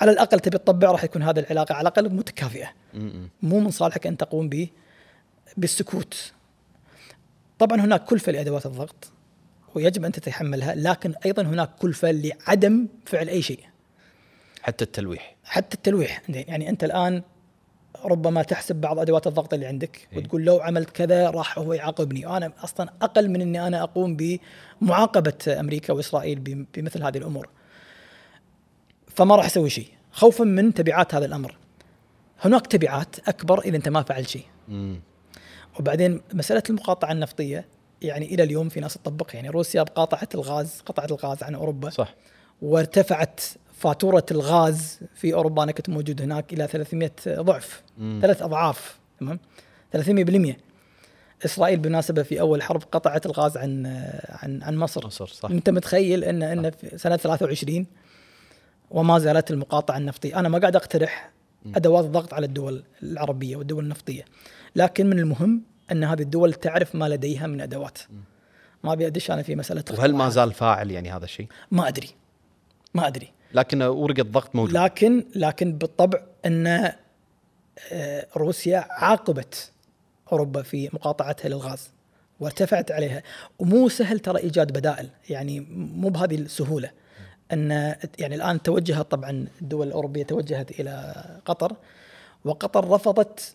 [0.00, 2.68] على الأقل تبي تطبع راح يكون هذه العلاقة على الأقل متكافئة.
[3.42, 4.68] مو من صالحك أن تقوم به
[5.56, 6.32] بالسكوت.
[7.58, 9.10] طبعا هناك كلفة لأدوات الضغط
[9.74, 13.60] ويجب أن تتحملها لكن أيضا هناك كلفة لعدم فعل أي شيء.
[14.62, 15.36] حتى التلويح.
[15.44, 16.22] حتى التلويح.
[16.28, 17.22] يعني أنت الآن
[18.04, 22.26] ربما تحسب بعض أدوات الضغط اللي عندك إيه؟ وتقول لو عملت كذا راح هو يعاقبني.
[22.26, 27.48] وأنا أصلا أقل من إني أنا أقوم بمعاقبة أمريكا وإسرائيل بمثل هذه الأمور.
[29.06, 29.88] فما راح أسوي شيء.
[30.12, 31.56] خوفا من تبعات هذا الأمر.
[32.40, 34.44] هناك تبعات أكبر إذا أنت ما فعلت شيء.
[35.80, 37.64] وبعدين مسألة المقاطعة النفطية
[38.02, 41.90] يعني إلى اليوم في ناس تطبق يعني روسيا قاطعت الغاز قطعت الغاز عن أوروبا.
[41.90, 42.14] صح.
[42.62, 43.40] وارتفعت
[43.78, 48.18] فاتورة الغاز في أوروبا أنا كنت موجود هناك إلى 300 ضعف مم.
[48.22, 49.38] ثلاث أضعاف تمام؟
[49.96, 50.56] 300%
[51.44, 53.86] إسرائيل بالمناسبه في أول حرب قطعت الغاز عن
[54.28, 55.06] عن عن مصر.
[55.06, 55.50] مصر صح.
[55.50, 57.86] أنت متخيل إن إن في سنة 23
[58.90, 61.30] وما زالت المقاطعة النفطية؟ أنا ما قاعد أقترح
[61.74, 64.24] أدوات ضغط على الدول العربية والدول النفطية
[64.76, 65.62] لكن من المهم
[65.92, 67.98] إن هذه الدول تعرف ما لديها من أدوات.
[68.84, 72.08] ما أبي أدش أنا في مسألة وهل ما زال فاعل يعني هذا الشيء؟ ما أدري.
[72.94, 73.32] ما أدري.
[73.54, 76.66] لكن ورقة ضغط موجود لكن لكن بالطبع إن
[77.92, 79.70] آه، روسيا عاقبت
[80.32, 81.90] أوروبا في مقاطعتها للغاز
[82.40, 83.22] وارتفعت عليها.
[83.58, 86.90] ومو سهل ترى إيجاد بدائل يعني مو بهذه السهولة.
[87.52, 87.70] إن
[88.18, 91.76] يعني الآن توجهت طبعا الدول الأوروبية توجهت إلى قطر
[92.44, 93.54] وقطر رفضت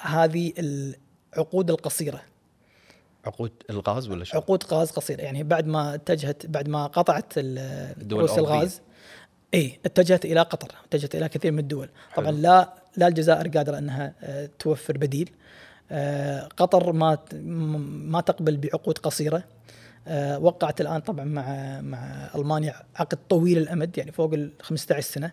[0.00, 2.22] هذه العقود القصيرة.
[3.26, 7.38] عقود الغاز ولا شو؟ عقود غاز قصيرة يعني بعد ما اتجهت بعد ما قطعت
[8.12, 8.80] روسيا الغاز.
[9.54, 11.88] اي اتجهت إلى قطر اتجهت إلى كثير من الدول.
[12.10, 12.24] حلو.
[12.24, 15.30] طبعا لا لا الجزائر قادرة إنها آه، توفر بديل.
[15.90, 19.44] آه، قطر ما ما تقبل بعقود قصيرة.
[20.08, 25.32] آه، وقعت الآن طبعا مع مع ألمانيا عقد طويل الأمد يعني فوق ال 15 سنة.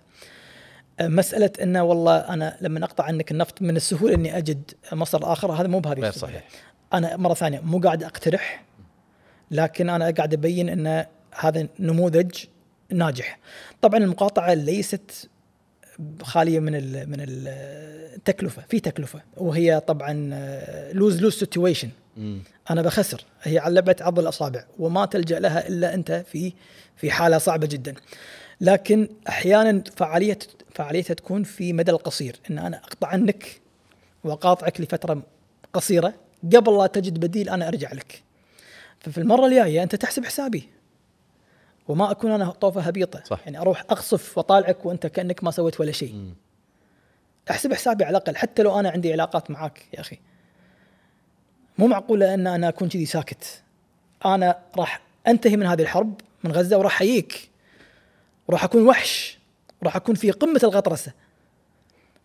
[1.02, 5.68] مسألة إنه والله أنا لما أقطع عنك النفط من السهول إني أجد مصدر آخر هذا
[5.68, 6.48] مو بهذه غير صحيح.
[6.94, 8.66] أنا مرة ثانية مو قاعد أقترح
[9.52, 12.46] لكن أنا قاعد أبين إن هذا نموذج
[12.92, 13.40] ناجح.
[13.82, 15.30] طبعا المقاطعة ليست
[16.22, 20.14] خالية من ال من التكلفه في تكلفة وهي طبعا
[20.94, 21.90] lose-lose situation
[22.70, 23.26] أنا بخسر.
[23.44, 26.54] هي لعبة عض الأصابع وما تلجأ لها إلا أنت في
[26.96, 27.94] في حالة صعبة جدا.
[28.62, 30.40] لكن أحيانا فعالية
[30.74, 32.40] فعاليتها تكون في مدى القصير.
[32.50, 33.62] إن أنا أقطع عنك
[34.24, 35.24] وأقاطعك لفترة
[35.74, 36.14] قصيرة
[36.56, 38.24] قبل لا تجد بديل أنا أرجع لك.
[39.00, 40.70] ففي المرة الجاية أنت تحسب حسابي.
[41.88, 43.24] وما أكون أنا طوفة هبيطة.
[43.24, 43.40] صح.
[43.46, 46.34] يعني أروح أقصف وأطالعك وأنت كأنك ما سويت ولا شيء.
[47.52, 50.20] أحسب حسابي على الأقل حتى لو أنا عندي علاقات معاك يا أخي.
[51.78, 53.62] مو معقوله إن أنا أكون كذي ساكت.
[54.26, 57.50] أنا راح أنتهي من هذه الحرب من غزة وراح أحييك.
[58.48, 59.38] وراح أكون وحش.
[59.82, 61.12] وراح أكون في قمة الغطرسة.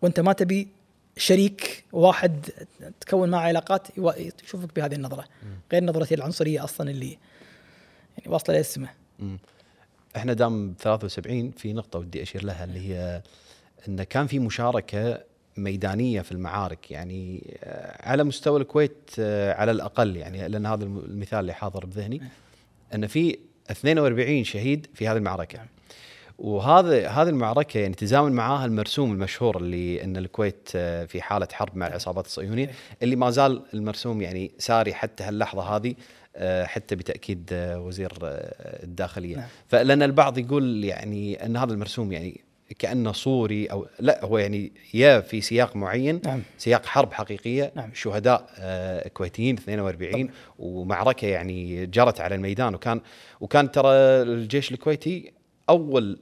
[0.02, 0.68] وأنت ما تبي
[1.16, 2.50] شريك واحد
[3.00, 3.88] تكون معه علاقات
[4.44, 5.24] يشوفك بهذه النظرة.
[5.72, 7.18] غير نظرتي العنصرية أصلا اللي
[8.18, 8.56] يعني واصلة
[10.16, 13.22] إحنا دام 73 في نقطة ودي أشير لها اللي هي
[13.88, 15.20] إن كان في مشاركة
[15.56, 21.38] ميدانية في المعارك يعني آه، على مستوى الكويت آه، على الأقل يعني لأن هذا المثال
[21.38, 22.22] اللي حاضر بذهني
[22.94, 23.38] إن في
[23.70, 25.60] 42 شهيد في هذه المعركة.
[26.40, 31.76] وهذا هذه المعركة يعني تزامن معاها المرسوم المشهور اللي إن الكويت آه، في حالة حرب
[31.76, 32.70] مع العصابات الصهيونية
[33.02, 35.94] اللي ما زال المرسوم يعني ساري حتى هاللحظة هذه
[36.36, 39.46] آه، حتى بتأكيد آه، وزير الداخلية نعم.
[39.68, 42.40] فلأن البعض يقول يعني إن هذا المرسوم يعني
[42.78, 46.42] كأنه صوري أو لا هو يعني يا في سياق معين نعم.
[46.58, 47.90] سياق حرب حقيقية نعم.
[47.94, 48.46] شهداء
[49.14, 50.28] كويتيين 42 طبعا.
[50.58, 53.00] ومعركة يعني جرت على الميدان وكان
[53.40, 55.32] وكان ترى الجيش الكويتي
[55.68, 56.18] أول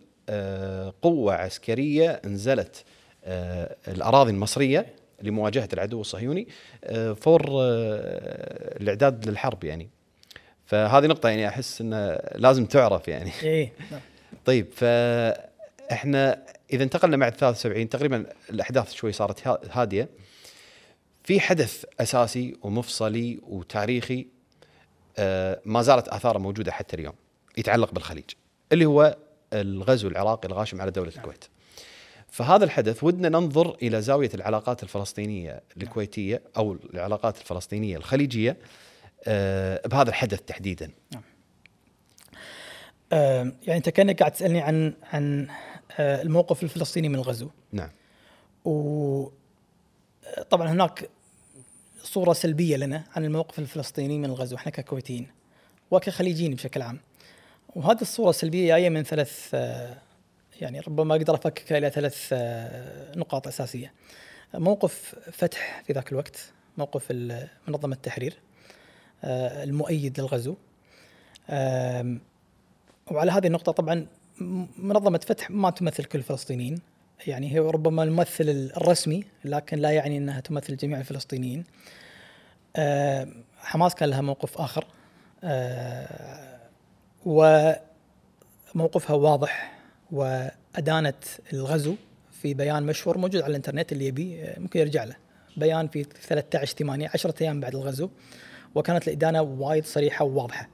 [1.02, 2.84] قوة عسكرية نزلت
[3.24, 4.86] آه، الأراضي المصرية
[5.22, 6.48] لمواجهة العدو الصهيوني
[6.84, 7.42] آه، فور
[8.80, 9.88] الإعداد للحرب يعني.
[10.66, 13.32] فهذه نقطة يعني أحس أنه لازم تعرف يعني.
[13.42, 13.72] إيه
[14.46, 20.08] طيب فإحنا إذا انتقلنا مع 73 تقريبا الأحداث شوي صارت هادية.
[21.24, 24.26] في حدث أساسي ومفصلي وتاريخي
[25.64, 27.14] ما زالت آثاره موجودة حتى اليوم
[27.56, 28.24] يتعلق بالخليج
[28.72, 29.16] اللي هو
[29.52, 31.44] الغزو العراقي الغاشم على دولة الكويت.
[32.30, 38.56] فهذا الحدث ودنا ننظر إلى زاوية العلاقات الفلسطينية الكويتية أو العلاقات الفلسطينية الخليجية
[39.26, 40.90] آه، بهذا الحدث تحديدا.
[43.12, 45.48] آه، يعني أنت كأنك قاعد تسألني عن عن
[45.98, 47.48] آه، الموقف الفلسطيني من الغزو.
[47.72, 47.90] نعم.
[48.64, 49.32] وطبعا
[50.52, 51.10] هناك
[52.02, 55.28] صورة سلبية لنا عن الموقف الفلسطيني من الغزو إحنا ككويتيين
[55.90, 57.00] وكخليجيين بشكل عام.
[57.74, 59.54] وهذه الصورة السلبيه جاية من ثلاث
[60.60, 62.32] يعني ربما أقدر افككها إلى ثلاث
[63.16, 63.92] نقاط أساسية.
[64.54, 67.12] موقف فتح في ذاك الوقت، موقف
[67.68, 68.34] منظمة التحرير
[69.24, 70.56] آه، المؤيد للغزو.
[73.10, 74.06] وعلى هذه النقطة طبعا
[74.78, 76.80] منظمة فتح ما تمثل كل الفلسطينيين.
[77.26, 81.64] يعني هي ربما الممثل الرسمي لكن لا يعني إنها تمثل جميع الفلسطينيين.
[83.58, 84.86] حماس كان لها موقف آخر.
[85.44, 86.57] آه،
[87.26, 89.78] وموقفها واضح
[90.12, 91.94] وأدانت الغزو
[92.42, 95.16] في بيان مشهور موجود على الإنترنت اللي يبي ممكن يرجع له.
[95.56, 98.08] بيان في 13 8 10 أيام بعد الغزو
[98.74, 100.68] وكانت الإدانة وايد صريحة وواضحة.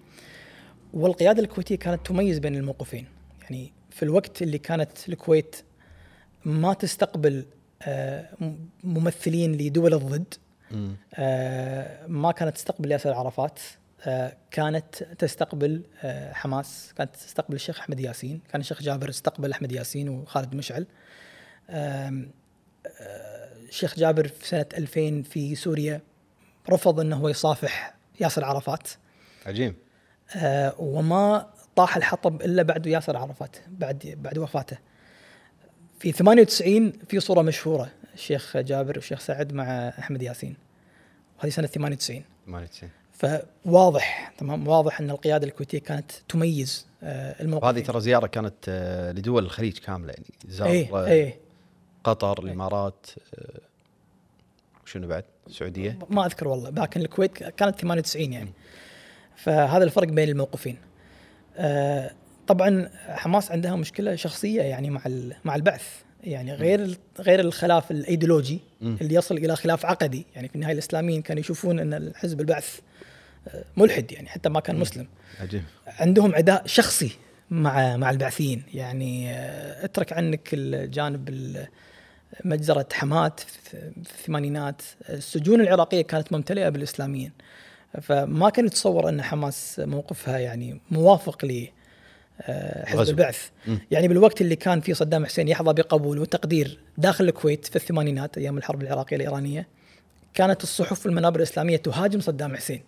[0.95, 3.07] والقيادة الكويتية كانت تميز بين الموقفين.
[3.43, 5.57] يعني في الوقت اللي كانت الكويت
[6.45, 7.45] ما تستقبل
[7.83, 8.29] آه،
[8.85, 10.35] ممثلين لدول الضد
[11.15, 13.59] آه، ما كانت تستقبل ياسر عرفات.
[14.51, 15.83] كانت تستقبل
[16.33, 20.87] حماس كانت تستقبل الشيخ أحمد ياسين كان الشيخ جابر استقبل أحمد ياسين وخالد مشعل.
[23.69, 26.01] الشيخ جابر في سنة 2000 في سوريا
[26.71, 28.89] رفض إنه هو يصافح ياسر عرفات.
[29.47, 29.75] عجيب.
[30.37, 34.79] آه وما طاح الحطب إلا بعد ياسر عرفات بعد بعد وفاته.
[35.99, 40.57] في 98 في صورة مشهورة الشيخ جابر والشيخ سعد مع أحمد ياسين.
[41.39, 42.91] وهذه سنة 98 98
[43.65, 47.65] فواضح تمام واضح أن القيادة الكويتية كانت تميز آه الموقف.
[47.65, 51.39] هذه ترى زيارة كانت آه لدول الخليج كاملة يعني زار إيه إيه.
[52.05, 53.61] قطر الإمارات آه
[54.87, 58.53] شنو بعد؟ السعودية؟ ما أذكر والله لكن الكويت كانت 98 يعني.
[59.37, 60.79] فهذا الفرق بين الموقفين.
[61.57, 62.11] آه
[62.47, 65.01] طبعا حماس عندها مشكلة شخصية يعني مع
[65.45, 66.03] مع البعث.
[66.25, 70.27] يعني غير غير الخلاف الإيديولوجي اللي يصل إلى خلاف عقدي.
[70.35, 72.83] يعني في النهاية الإسلاميين كانوا يشوفون أن الحزب البعث آه،
[73.77, 75.07] ملحد يعني حتى ما كان مسلم.
[75.41, 75.63] عجيب.
[75.87, 77.11] عندهم عداء شخصي
[77.51, 78.63] مع مع البعثيين.
[78.75, 81.57] يعني آه، اترك عنك الجانب
[82.45, 87.33] مجزرة حمات في الثمانينات السجون العراقية كانت ممتلئة بالإسلاميين.
[88.03, 91.69] فما كان يتصور أن حماس موقفها يعني موافق ل
[92.41, 93.49] آه، حزب البعث.
[93.67, 93.77] م.
[93.91, 98.59] يعني بالوقت اللي كان فيه صدام حسين يحظى بقبول وتقدير داخل الكويت في الثمانينات أيام
[98.59, 99.69] الحرب العراقية الإيرانية
[100.35, 102.83] كانت الصحف والمنابر الإسلامية تهاجم صدام حسين.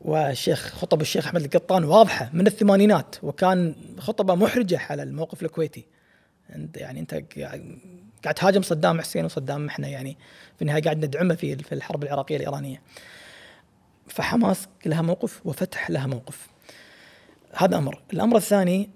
[0.00, 5.86] والشيخ خطب الشيخ أحمد القطان واضحة من الثمانينات وكان خطبة محرجة على الموقف الكويتي
[6.54, 7.14] أنت يعني أنت
[8.24, 10.16] قاعد تهاجم صدام حسين وصدام إحنا يعني
[10.56, 12.82] في النهاية قاعد ندعمه في في الحرب العراقية الإيرانية.
[14.08, 16.48] فحماس لها موقف وفتح لها موقف.
[17.52, 18.90] هذا أمر، الأمر الثاني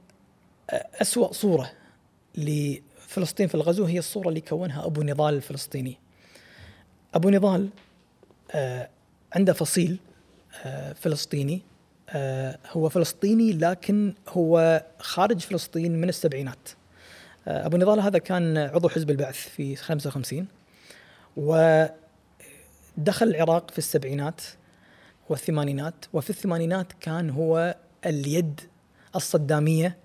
[0.71, 1.73] أسوأ صورة
[2.35, 5.99] لفلسطين في الغزو هي الصورة اللي كونها أبو نضال الفلسطيني.
[7.15, 7.69] أبو نضال
[9.33, 9.99] عنده فصيل
[10.95, 11.63] فلسطيني.
[12.11, 16.69] آه، هو فلسطيني لكن هو خارج فلسطين من السبعينات.
[17.49, 20.47] أبو نضال هذا كان عضو حزب البعث في 55
[21.37, 21.93] ودخل
[23.23, 24.41] العراق في السبعينات
[25.29, 28.61] والثمانينات وفي الثمانينات كان هو اليد
[29.17, 29.97] الصدامية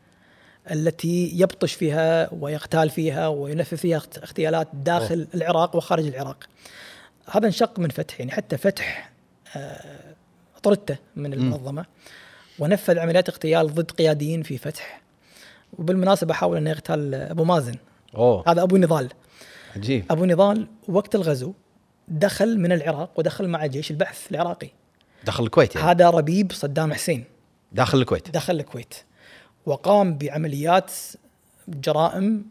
[0.72, 5.28] التي يبطش فيها ويغتال فيها وينفذ فيها اغتيالات داخل أوه.
[5.36, 6.44] العراق وخارج العراق.
[7.32, 9.12] هذا انشق من فتح يعني حتى فتح
[9.56, 10.11] آه،
[10.64, 11.86] طردته من المنظمة
[12.60, 15.02] ونفذ عمليات اغتيال ضد قياديين في فتح.
[15.74, 17.76] وبالمناسبة حاول انه يغتال أبو مازن.
[18.16, 18.44] أوه.
[18.48, 19.10] هذا أبو نضال.
[19.76, 20.06] عجيب.
[20.12, 21.54] أبو نضال وقت الغزو
[22.08, 24.70] دخل من العراق ودخل مع جيش البعث العراقي.
[25.24, 25.88] دخل الكويت يعني.
[25.88, 27.24] هذا ربيب صدام حسين.
[27.72, 28.32] داخل الكويت.
[28.32, 28.94] دخل الكويت.
[29.66, 30.92] وقام بعمليات
[31.68, 32.46] جرائم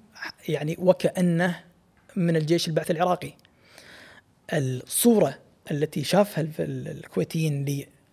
[0.49, 1.61] يعني وكأنه
[2.17, 3.33] من الجيش البعث العراقي.
[4.53, 5.39] الصورة
[5.71, 7.65] التي شافها الكويتيين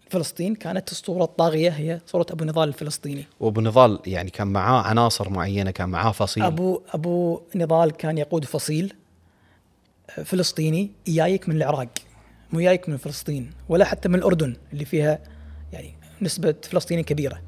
[0.10, 3.26] فلسطين كانت الصورة الطاغية هي صورة أبو نضال الفلسطيني.
[3.40, 6.44] وأبو نضال يعني كان معاه عناصر معينة كان معاه فصيل.
[6.44, 8.94] أبو أبو نضال كان يقود فصيل
[10.26, 11.90] فلسطيني جايك من العراق
[12.54, 15.20] مو جايك من فلسطين ولا حتى من الأردن اللي فيها
[15.74, 17.42] يعني نسبة فلسطينيين كبيرة.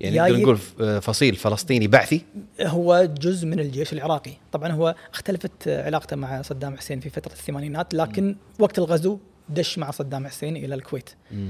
[0.00, 0.58] يعني نقدر نقول
[1.02, 2.24] فصيل فلسطيني بعثي؟
[2.60, 4.32] هو جزء من الجيش العراقي.
[4.52, 8.36] طبعا هو اختلفت علاقته مع صدام حسين في فترة الثمانينات لكن م.
[8.58, 11.10] وقت الغزو دش مع صدام حسين إلى الكويت.
[11.30, 11.48] م.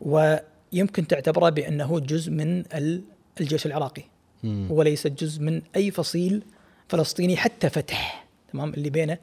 [0.00, 2.64] ويمكن تعتبره بأنه جزء من
[3.40, 4.02] الجيش العراقي.
[4.44, 4.66] مم.
[4.70, 6.42] وليس جزء من أي فصيل
[6.88, 9.18] فلسطيني حتى فتح تمام اللي بينه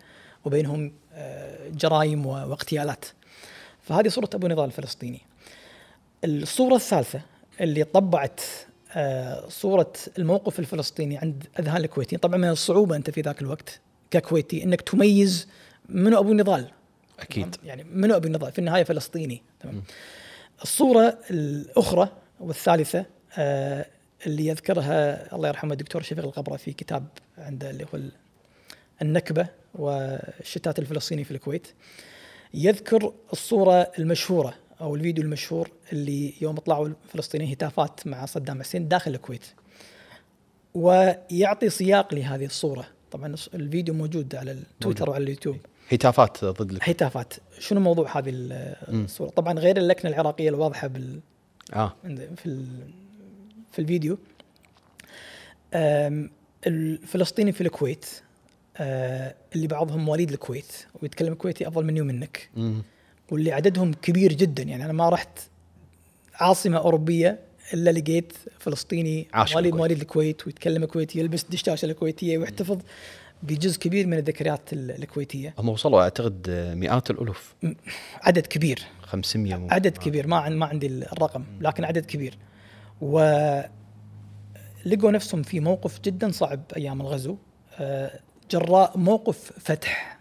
[0.46, 3.06] وبينهم آه، جرائم واغتيالات.
[3.82, 5.22] فهذه صورة أبو نضال الفلسطيني.
[6.24, 7.22] الصورة الثالثة
[7.62, 8.42] اللي طبعت
[8.94, 12.20] آه، صورة الموقف الفلسطيني عند أذهان الكويتيين.
[12.20, 13.80] طبعا من الصعوبة أنت في ذاك الوقت
[14.12, 15.48] ككويتي أنك تميز
[15.90, 16.68] منو أبو نضال.
[17.20, 17.56] أكيد.
[17.64, 19.42] يعني منو أبو نضال؟ في النهاية فلسطيني.
[19.60, 19.84] تمام؟
[20.64, 22.10] الصورة الأخرى
[22.40, 23.06] والثالثة
[23.38, 23.86] آه،
[24.26, 27.08] اللي يذكرها الله يرحمه الدكتور شفيق القبرة في كتاب
[27.38, 28.00] عنده اللي هو
[29.02, 31.68] النكبة والشتات الفلسطيني في الكويت
[32.54, 39.12] يذكر الصورة المشهورة أو الفيديو المشهور اللي يوم طلعوا الفلسطينيين هتافات مع صدام حسين داخل
[39.12, 39.46] الكويت.
[40.74, 42.88] ويعطي سياق لهذه الصورة.
[43.12, 45.58] طبعا الفيديو موجود على التويتر وعلى اليوتيوب.
[45.92, 46.78] هتافات ضد.
[46.82, 47.34] هتافات.
[47.60, 48.32] شنو موضوع هذه
[48.90, 51.20] الصورة؟ طبعا غير اللكنة العراقية الواضحة بال
[51.74, 51.94] آه.
[52.36, 52.66] في
[53.72, 54.18] في الفيديو.
[56.68, 58.06] الفلسطيني في الكويت
[58.78, 60.72] آه، اللي بعضهم مواليد الكويت
[61.02, 62.50] ويتكلم كويتي أفضل مني ومنك.
[63.32, 64.64] واللي عددهم كبير جدا.
[64.64, 65.40] يعني أنا ما رحت
[66.34, 67.40] عاصمة أوروبية
[67.74, 72.78] إلا لقيت فلسطيني مواليد مواليد الكويت ويتكلم كويتي يلبس دشاشة الكويتية ويحتفظ
[73.44, 75.54] بجزء كبير من الذكريات الكويتية.
[75.58, 77.56] هم وصلوا أعتقد مئات الألوف.
[78.22, 78.82] عدد كبير.
[79.02, 80.28] 500 عدد كبير.
[80.28, 82.38] ما ما عندي الرقم لكن عدد كبير.
[83.02, 83.20] و
[84.86, 87.38] لقوا نفسهم في موقف جدا صعب أيام الغزو.
[87.80, 88.20] آه،
[88.52, 90.20] جراء موقف فتح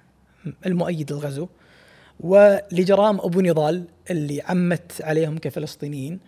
[0.67, 1.49] المؤيد للغزو.
[2.21, 6.21] ولجرائم أبو نضال اللي عمت عليهم كفلسطينيين.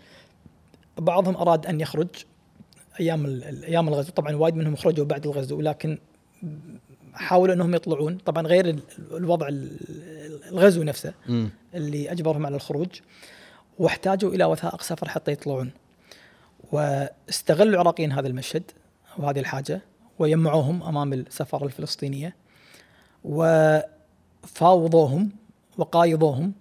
[0.98, 2.08] بعضهم أراد أن يخرج
[3.00, 4.12] أيام أيام الغزو.
[4.12, 5.98] طبعا وايد منهم خرجوا بعد الغزو لكن
[7.14, 8.18] حاولوا إنهم يطلعون.
[8.18, 8.78] طبعا غير
[9.10, 11.14] الوضع الغزو نفسه
[11.74, 12.88] اللي أجبرهم على الخروج
[13.78, 15.70] واحتاجوا إلى وثائق سفر حتى يطلعون.
[16.72, 18.62] واستغلوا العراقيين هذا المشهد
[19.18, 19.80] وهذه الحاجة
[20.18, 22.36] ويمعوهم أمام السفارة الفلسطينية
[24.44, 25.30] وفاوضوهم
[25.78, 26.52] وقايضوهم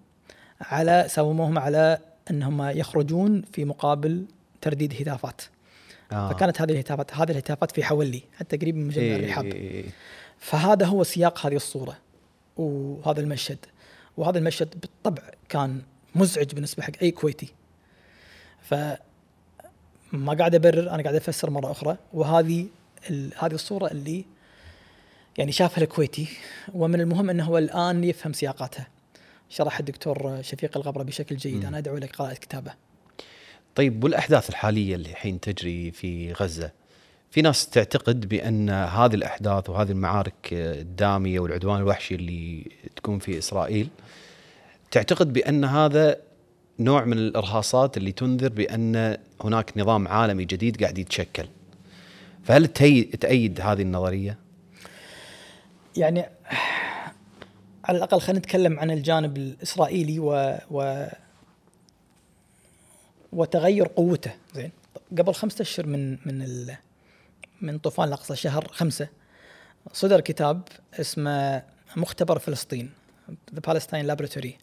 [0.62, 1.98] على ساوموهم على
[2.32, 4.26] أنهم يخرجون في مقابل
[4.62, 5.42] ترديد هتافات.
[6.12, 6.30] آه.
[6.30, 9.86] فكانت هذه الهتافات هذه الهتافات في حولي حتى قريب من مجمع إيه الرحاب إيه
[10.40, 11.98] فهذا هو سياق هذه الصورة
[12.58, 13.66] وهذا المشهد.
[14.18, 15.82] وهذا المشهد بالطبع كان
[16.16, 17.54] مزعج بالنسبة حق أي كويتي.
[18.62, 18.76] ف
[20.12, 21.98] ما قاعد أبرر أنا قاعد أفسر مرة أخرى.
[22.14, 22.68] وهذه
[23.38, 24.26] هذه الصورة اللي
[25.38, 26.28] يعني شافها الكويتي.
[26.74, 28.88] ومن المهم أنه هو الآن يفهم سياقاتها.
[29.50, 31.64] شرح الدكتور شفيق الغبرة بشكل جيد.
[31.64, 31.68] م.
[31.68, 32.74] أنا أدعو لك قراءه كتابه.
[33.76, 36.72] طيب والأحداث الحالية اللي الحين تجري في غزة
[37.32, 43.90] في ناس تعتقد بأن هذه الأحداث وهذه المعارك الدامية والعدوان الوحشي اللي تكون في إسرائيل
[44.92, 46.18] تعتقد بأن هذا
[46.80, 51.46] نوع من الإرهاصات اللي تنذر بأن هناك نظام عالمي جديد قاعد يتشكل
[52.44, 54.38] فهل تأيد هذه النظرية؟
[55.98, 56.26] يعني
[57.86, 61.08] على الأقل خلينا نتكلم عن الجانب الإسرائيلي و, و
[63.32, 64.32] وتغير قوته.
[64.56, 64.72] زين.
[65.18, 66.68] قبل خمسة أشهر من من
[67.62, 69.08] من طوفان الأقصى شهر خمسة
[69.94, 70.62] صدر كتاب
[71.00, 71.64] اسمه
[71.96, 72.90] مختبر فلسطين
[73.54, 74.58] The Palestine Laboratory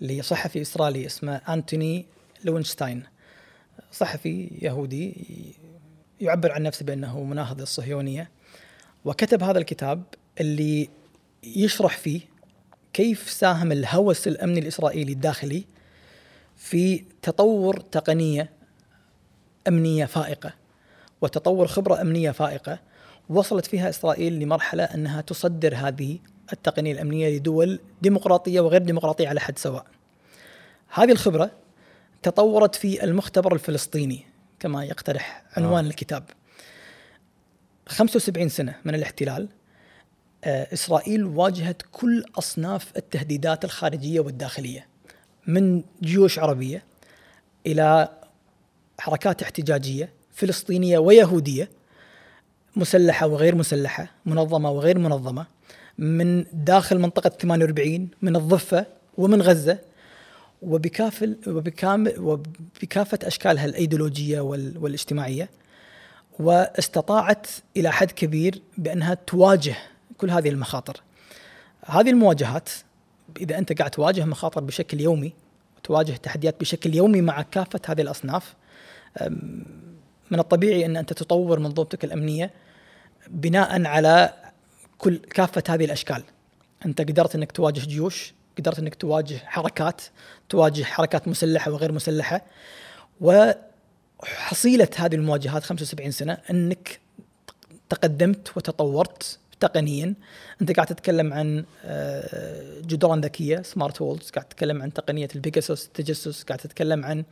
[0.00, 2.06] لصحفي إسرائيلي اسمه أنتوني
[2.44, 3.02] لوينشتاين.
[3.92, 5.14] صحفي يهودي
[6.20, 8.30] يعبر عن نفسه بأنه مناهض الصهيونية.
[9.04, 10.02] وكتب هذا الكتاب
[10.40, 10.88] اللي
[11.44, 12.20] يشرح فيه
[12.92, 15.64] كيف ساهم الهوس الأمني الإسرائيلي الداخلي
[16.60, 18.50] في تطور تقنية
[19.68, 20.52] أمنية فائقة
[21.20, 22.78] وتطور خبرة أمنية فائقة
[23.28, 26.18] وصلت فيها إسرائيل لمرحلة أنها تصدر هذه
[26.52, 29.86] التقنية الأمنية لدول ديمقراطية وغير ديمقراطية على حد سواء.
[30.88, 31.50] هذه الخبرة
[32.22, 34.26] تطورت في المختبر الفلسطيني
[34.58, 35.88] كما يقترح عنوان آه.
[35.88, 36.24] الكتاب.
[37.88, 39.48] 75 سنة من الاحتلال
[40.44, 44.89] آه، إسرائيل واجهت كل أصناف التهديدات الخارجية والداخلية
[45.46, 46.84] من جيوش عربية
[47.66, 48.08] إلى
[48.98, 51.68] حركات احتجاجية فلسطينية ويهودية
[52.76, 55.46] مسلحة وغير مسلحة منظمة وغير منظمة
[55.98, 58.86] من داخل منطقة 48 من الضفة
[59.18, 59.78] ومن غزة.
[60.62, 65.50] وبكافل وبكامل وبكافة أشكالها الأيديولوجية والاجتماعية.
[66.38, 69.76] واستطاعت إلى حد كبير بأنها تواجه
[70.18, 71.00] كل هذه المخاطر.
[71.86, 72.68] هذه المواجهات
[73.40, 75.32] إذا أنت قاعد تواجه مخاطر بشكل يومي
[75.78, 78.54] وتواجه تحديات بشكل يومي مع كافة هذه الأصناف
[80.30, 82.50] من الطبيعي أن أنت تطور منظومتك الأمنية
[83.28, 84.34] بناء على
[84.98, 86.22] كل كافة هذه الأشكال.
[86.86, 90.02] أنت قدرت إنك تواجه جيوش قدرت إنك تواجه حركات
[90.48, 92.42] تواجه حركات مسلحة وغير مسلحة
[93.20, 97.00] وحصيلة هذه المواجهات 75 سنة أنك
[97.88, 100.14] تقدمت وتطورت تقنيا.
[100.62, 106.42] أنت قاعد تتكلم عن آه، جدران ذكية smart walls قاعد تتكلم عن تقنية البيجاسوس التجسس
[106.42, 107.24] قاعد تتكلم عن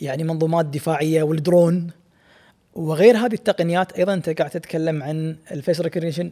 [0.00, 1.90] يعني منظومات دفاعية والدرون.
[2.74, 6.30] وغير هذه التقنيات أيضا أنت قاعد تتكلم عن ال face recognition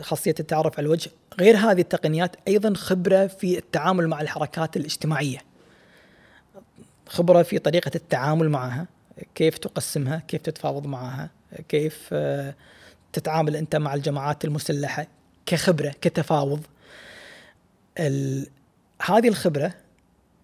[0.00, 1.10] خاصية التعرف على الوجه.
[1.40, 5.38] غير هذه التقنيات أيضا خبرة في التعامل مع الحركات الاجتماعية.
[7.06, 8.86] خبرة في طريقة التعامل معها
[9.34, 11.30] كيف تقسمها كيف تتفاوض معها.
[11.68, 12.54] كيف آه،
[13.12, 15.06] تتعامل أنت مع الجماعات المسلحة
[15.46, 16.60] كخبرة كتفاوض.
[19.02, 19.74] هذه الخبرة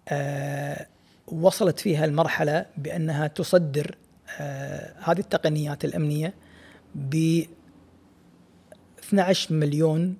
[0.07, 0.87] آه،
[1.27, 3.95] وصلت فيها المرحلة بأنها تصدر
[4.39, 6.33] آه، هذه التقنيات الأمنية
[6.95, 7.43] ب
[8.99, 10.17] 12 مليون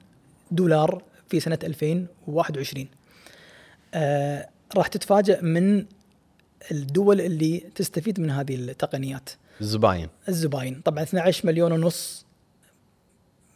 [0.51, 2.87] دولار في سنة 2021
[3.93, 5.85] آه راح تتفاجأ من
[6.71, 9.29] الدول اللي تستفيد من هذه التقنيات.
[9.61, 10.09] الزباين.
[10.29, 10.81] الزباين.
[10.85, 12.25] طبعا 12 مليون ونص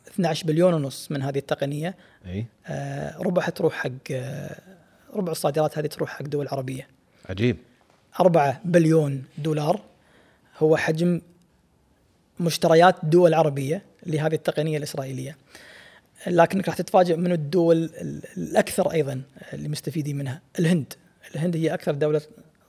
[0.08, 1.96] 12 بليون ونص من هذه التقنية.
[2.26, 2.46] إي.
[2.68, 4.60] آه ربعها تروح حق آه
[5.14, 6.88] ربع الصادرات هذه تروح حق دول عربية.
[7.30, 7.58] عجيب.
[8.20, 9.82] 4 بليون دولار
[10.58, 11.22] هو حجم
[12.40, 15.38] مشتريات دول عربية لهذه التقنية الإسرائيلية.
[16.28, 17.90] لكنك راح تتفاجئ من الدول
[18.38, 19.22] الأكثر أيضا
[19.54, 20.42] اللي مستفيدين منها.
[20.60, 20.94] الهند.
[21.36, 22.22] الهند هي أكثر دولة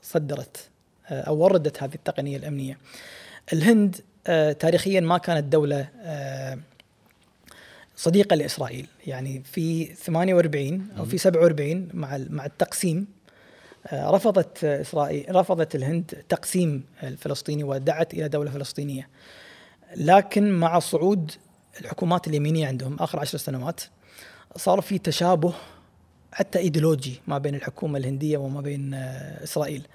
[0.02, 0.68] صدرت
[1.08, 2.78] آه، أو وردت هذه التقنية الأمنية.
[3.52, 6.58] الهند آه، تاريخيا ما كانت دولة آه،
[7.96, 8.86] صديقة لإسرائيل.
[9.06, 13.06] يعني في 48 أو في 47 مع مع التقسيم
[13.92, 19.08] رفضت إسرائيل رفضت الهند تقسيم الفلسطيني ودعت إلى دولة فلسطينية.
[19.96, 21.32] لكن مع صعود
[21.80, 23.80] الحكومات اليمينية عندهم آخر عشر سنوات
[24.56, 25.54] صار في تشابه
[26.32, 29.86] حتى إيديولوجي ما بين الحكومة الهندية وما بين آه، إسرائيل.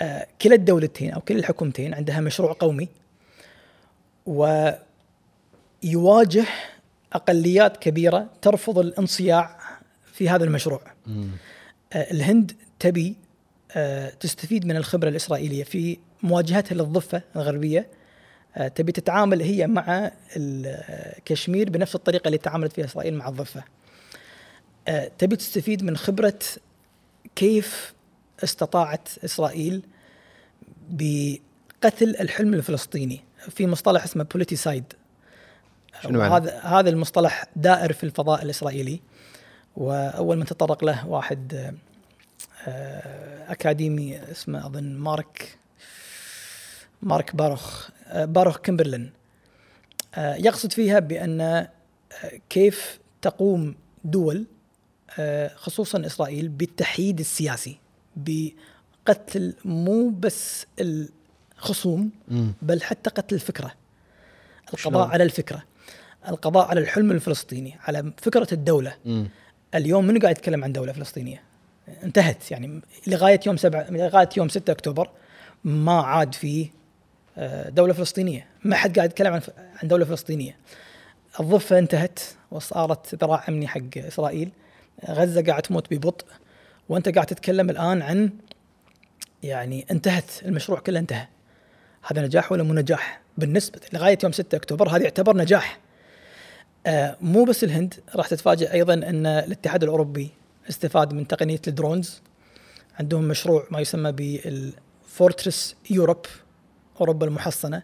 [0.00, 2.88] آه، كلا الدولتين أو كلا الحكومتين عندها مشروع قومي
[4.26, 4.76] ويواجه
[7.12, 9.58] أقليات كبيرة ترفض الانصياع
[10.12, 10.80] في هذا المشروع.
[11.92, 13.16] آه، الهند تبي
[14.20, 17.86] تستفيد من الخبرة الإسرائيلية في مواجهتها للضفة الغربية.
[18.56, 20.10] آه، تبي تتعامل هي مع
[21.24, 23.64] كشمير بنفس الطريقة اللي تعاملت فيها إسرائيل مع الضفة.
[24.88, 26.38] آه، تبي تستفيد من خبرة
[27.36, 27.94] كيف
[28.44, 29.82] استطاعت إسرائيل
[30.90, 33.20] بقتل الحلم الفلسطيني
[33.50, 34.84] في مصطلح اسمه بوليتيسايد.
[36.02, 39.00] شنو هذا هذا المصطلح دائر في الفضاء الإسرائيلي
[39.76, 41.72] وأول من تطرق له واحد
[42.66, 45.58] آه، أكاديمي اسمه أظن مارك
[47.02, 49.12] مارك باروخ آه، باروخ كيمبرلين.
[50.14, 51.68] آه، يقصد فيها بأن آه،
[52.50, 53.74] كيف تقوم
[54.04, 54.46] دول
[55.54, 57.78] خصوصا إسرائيل بالتحييد السياسي.
[58.26, 62.10] بقتل مو بس الخصوم
[62.62, 63.74] بل حتى قتل الفكرة.
[64.74, 65.62] القضاء على الفكرة.
[66.28, 68.94] القضاء على الحلم الفلسطيني على فكرة الدولة.
[69.74, 71.42] اليوم من قاعد يتكلم عن دولة فلسطينية؟
[72.02, 75.10] انتهت يعني لغاية يوم سبعة لغاية يوم 6 أكتوبر
[75.64, 76.70] ما عاد في
[77.68, 78.46] دولة فلسطينية.
[78.64, 79.40] ما حد قاعد يتكلم عن
[79.82, 80.56] عن دولة فلسطينية.
[81.40, 84.50] الضفة انتهت وصارت ذراع أمني حق إسرائيل.
[85.08, 86.26] غزة قاعد تموت ببطء.
[86.88, 88.30] وانت قاعد تتكلم الآن عن
[89.42, 91.26] يعني انتهت المشروع كله انتهى.
[92.02, 95.78] هذا نجاح ولا مو نجاح؟ بالنسبة لغاية يوم 6 أكتوبر هذا يعتبر نجاح.
[96.86, 100.30] آه مو بس الهند راح تتفاجئ أيضا أن الاتحاد الأوروبي
[100.70, 102.22] استفاد من تقنية ال drones.
[103.00, 106.26] عندهم مشروع ما يسمى بال Fortress Europe
[107.00, 107.82] أوروبا المحصنة.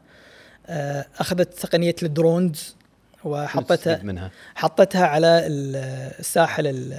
[0.67, 2.77] آه، أخذت تقنية ال drones
[3.25, 4.31] وحطتها منها.
[4.55, 6.95] حطتها على الساحل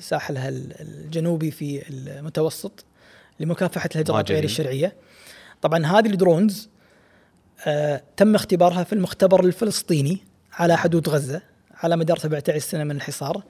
[0.00, 2.84] ساحلها الجنوبي في المتوسط
[3.40, 4.92] لمكافحة الهجرات غير الشرعية.
[5.62, 6.68] طبعا هذه ال drones
[7.66, 10.18] آه تم اختبارها في المختبر الفلسطيني
[10.52, 11.42] على حدود غزة
[11.74, 13.42] على مدار 17 سنة من الحصار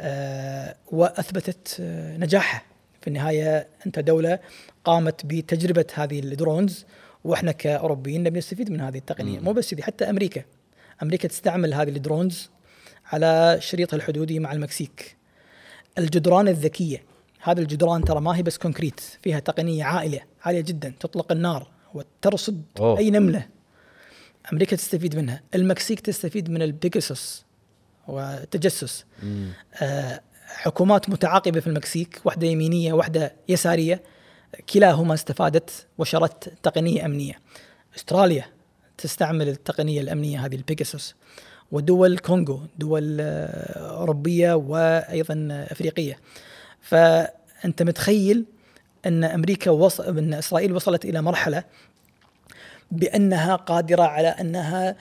[0.00, 2.62] آه وأثبتت آه نجاحها.
[3.00, 4.38] في النهاية أنت دولة
[4.84, 6.84] قامت بتجربة هذه ال drones
[7.24, 9.40] وإحنا كأوروبيين نبي نستفيد من هذه التقنية.
[9.40, 10.42] مو بس دي حتى أمريكا.
[11.02, 12.50] أمريكا تستعمل هذه ال drones
[13.12, 15.16] على شريطها الحدودي مع المكسيك.
[15.98, 17.04] الجدران الذكية.
[17.40, 22.62] هذه الجدران ترى ما هي بس concrete فيها تقنية عالية عالية جدا تطلق النار وترصد
[22.80, 22.98] أوه.
[22.98, 23.48] أي نملة.
[24.52, 27.44] أمريكا تستفيد منها المكسيك تستفيد من البيجاسوس
[28.08, 29.04] وتجسس.
[29.82, 34.02] آه حكومات متعاقبة في المكسيك واحدة يمينية واحدة يسارية.
[34.74, 37.40] كلاهما استفادت وشرت تقنية أمنية.
[37.96, 38.44] أستراليا
[38.98, 41.14] تستعمل التقنية الأمنية هذه البيجاسوس.
[41.72, 46.18] ودول كونغو دول آه، أوروبية وأيضا أفريقية.
[46.80, 48.44] فأنت متخيل
[49.06, 51.64] أن أمريكا وصل أن إسرائيل وصلت إلى مرحلة
[52.90, 54.96] بأنها قادرة على أنها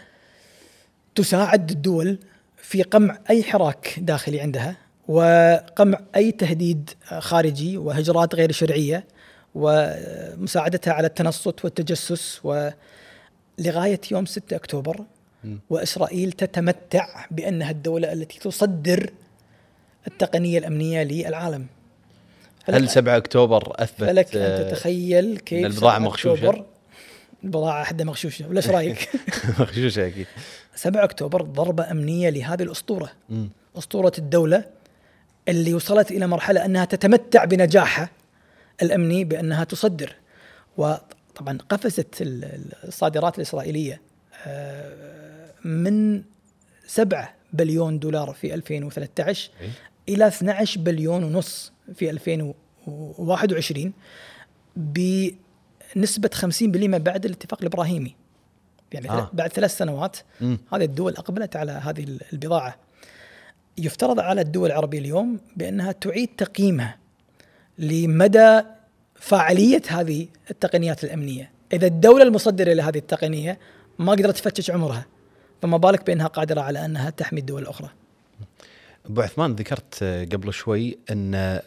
[1.15, 2.17] تساعد الدول
[2.57, 4.76] في قمع أي حراك داخلي عندها
[5.07, 9.07] وقمع أي تهديد خارجي وهجرات غير شرعية
[9.55, 15.05] ومساعدتها على التنصت والتجسس ولغاية يوم 6 أكتوبر
[15.70, 19.12] وإسرائيل تتمتع بأنها الدولة التي تصدر
[20.08, 21.68] التقنية الأمنية للعالم.
[22.66, 26.66] هل 7 أكتوبر أثبت فلك ان تتخيل كيف البضاعة مغشوشة؟
[27.44, 29.10] البضاعه حدا مغشوشة ولا إيش رأيك؟
[29.60, 30.28] مغشوشة أكيد.
[30.76, 33.12] 7 أكتوبر ضربة أمنية لهذه الأسطورة.
[33.78, 34.66] أسطورة الدولة
[35.48, 38.10] اللي وصلت إلى مرحلة أنها تتمتع بنجاحها
[38.82, 40.16] الأمني بأنها تصدر.
[40.78, 44.02] وطبعا قفزت الصادرات الإسرائيلية
[44.48, 45.20] آه،
[45.66, 46.24] من
[46.88, 49.51] 7 بليون دولار في 2013
[50.09, 53.93] إلى 12 بليون ونص في 2021
[54.76, 58.16] بنسبة 50% بعد الاتفاق الإبراهيمي.
[58.91, 59.30] يعني آه.
[59.34, 60.57] بعد ثلاث سنوات م.
[60.74, 62.76] هذه الدول أقبلت على هذه البضاعة.
[63.78, 66.97] يفترض على الدول العربية اليوم بأنها تعيد تقييمها
[67.78, 68.62] لمدى
[69.16, 71.51] فاعلية هذه التقنيات الأمنية.
[71.74, 73.59] إذا الدولة المصدرة لهذه التقنية
[73.99, 75.05] ما قدرت تفتش عمرها.
[75.62, 77.89] فما بالك بأنها قادرة على أنها تحمي الدول الأخرى؟
[79.05, 81.62] أبو عثمان ذكرت قبل شوي أن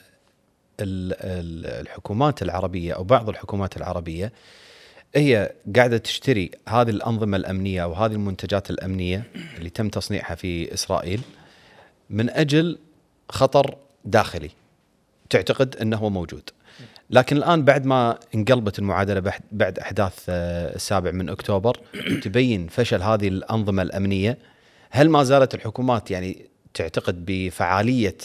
[0.80, 4.32] الحكومات العربية أو بعض الحكومات العربية
[5.14, 9.24] هي قاعدة تشتري هذه الأنظمة الأمنية وهذه المنتجات الأمنية
[9.58, 11.20] اللي تم تصنيعها في إسرائيل
[12.10, 12.78] من أجل
[13.28, 14.50] خطر داخلي.
[15.30, 16.50] تعتقد أنه هو موجود.
[17.14, 21.80] لكن الآن بعد ما انقلبت المعادلة بعد أحداث آه، السابع من أكتوبر
[22.24, 24.38] تبين فشل هذه الأنظمة الأمنية
[24.90, 28.16] هل ما زالت الحكومات يعني تعتقد بفعالية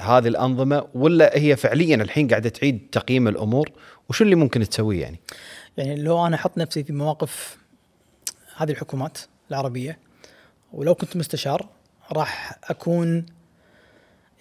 [0.00, 3.70] هذه الأنظمة ولا هي فعليا الحين قاعدة تعيد تقييم الأمور
[4.08, 5.20] وشو اللي ممكن تسويه يعني؟
[5.76, 7.56] يعني لو أنا أحط نفسي في مواقف
[8.56, 9.18] هذه الحكومات
[9.50, 9.98] العربية
[10.72, 11.68] ولو كنت مستشار
[12.12, 13.26] راح أكون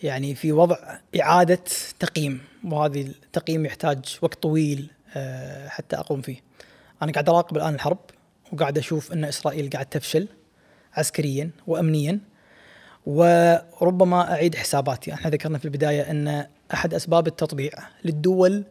[0.03, 0.77] يعني في وضع
[1.21, 1.63] إعادة
[1.99, 6.37] تقييم وهذه التقييم يحتاج وقت طويل آه، حتى أقوم فيه.
[7.01, 7.99] أنا قاعد أراقب الآن الحرب
[8.53, 10.27] وقاعد أشوف أن إسرائيل قاعد تفشل
[10.93, 12.19] عسكريا وامنيا
[13.05, 17.71] وربما أعيد حساباتي، إحنا ذكرنا في البداية أن أحد أسباب التطبيع
[18.03, 18.63] للدول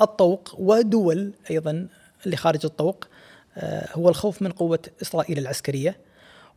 [0.00, 1.88] الطوق ودول أيضا
[2.26, 3.04] اللي خارج الطوق
[3.56, 5.96] آه، هو الخوف من قوة إسرائيل العسكرية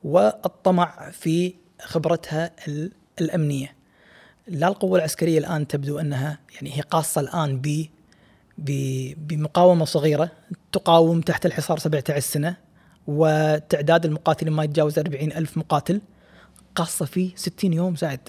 [0.04, 2.52] والطمع في خبرتها
[3.22, 3.76] الأمنية.
[4.48, 7.86] لا القوة العسكرية الآن تبدو أنها يعني هي قاصة الآن ب
[9.18, 10.32] بمقاومة صغيرة
[10.72, 12.58] تقاوم تحت الحصار 17 سنة
[13.08, 16.02] وتعداد المقاتلين ما يتجاوز 40 ألف مقاتل
[16.76, 18.20] قاصة فيه 60 يوم زائد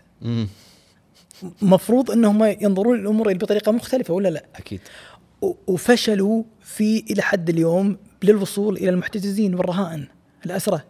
[1.63, 4.81] مفروض أنهم ينظرون للأمور بطريقة مختلفة ولا لا؟ أكيد
[5.67, 10.09] وفشلوا في إلى حد اليوم للوصول إلى المحتجزين والرهائن
[10.47, 10.81] الأسرى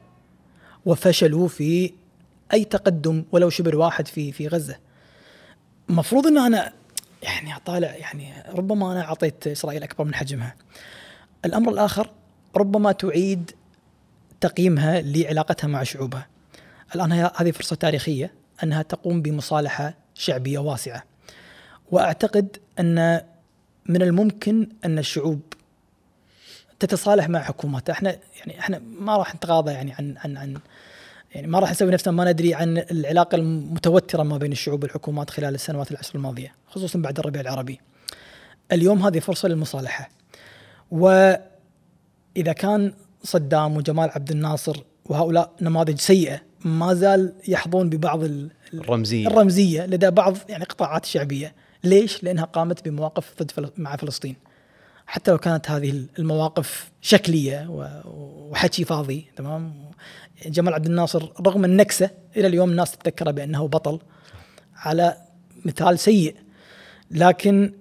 [0.87, 1.93] وفشلوا في
[2.53, 4.77] أي تقدم ولو شبر واحد في في غزة.
[5.91, 6.73] المفروض إن أنا
[7.23, 10.55] يعني أطالع يعني ربما أنا أعطيت إسرائيل أكبر من حجمها.
[11.45, 12.11] الأمر الآخر
[12.57, 13.51] ربما تعيد
[14.41, 16.27] تقييمها لعلاقتها مع شعوبها.
[16.95, 18.33] الآن هذه فرصة تاريخية
[18.63, 21.03] أنها تقوم بمصالحة شعبية واسعة.
[21.91, 23.21] وأعتقد أن
[23.87, 25.41] من الممكن أن الشعوب
[26.79, 30.59] تتصالح مع حكوماتها، إحنا يعني إحنا ما راح نتغاضى يعني عن عن عن
[31.37, 35.55] يعني ما راح نسوي نفسنا ما ندري عن العلاقة المتوترة ما بين الشعوب والحكومات خلال
[35.55, 37.81] السنوات العشر الماضية، خصوصا بعد الربيع العربي.
[38.73, 40.09] اليوم هذه فرصة للمصالحة.
[40.91, 48.21] وإذا كان صدام وجمال عبد الناصر وهؤلاء نماذج سيئة ما زال يحظون ببعض
[48.75, 54.37] الرمزية الرمزية لدى بعض يعني قطاعات الشعبية، ليش؟ لأنها قامت بمواقف ضد مع فلسطين.
[55.07, 57.67] حتى لو كانت هذه المواقف شكلية
[58.51, 59.75] وحكي فاضي تمام؟
[60.47, 64.01] جمال عبد الناصر رغم النكسة إلى اليوم الناس تتذكره بأنه بطل
[64.77, 65.17] على
[65.65, 66.37] مثال سيء.
[67.11, 67.73] لكن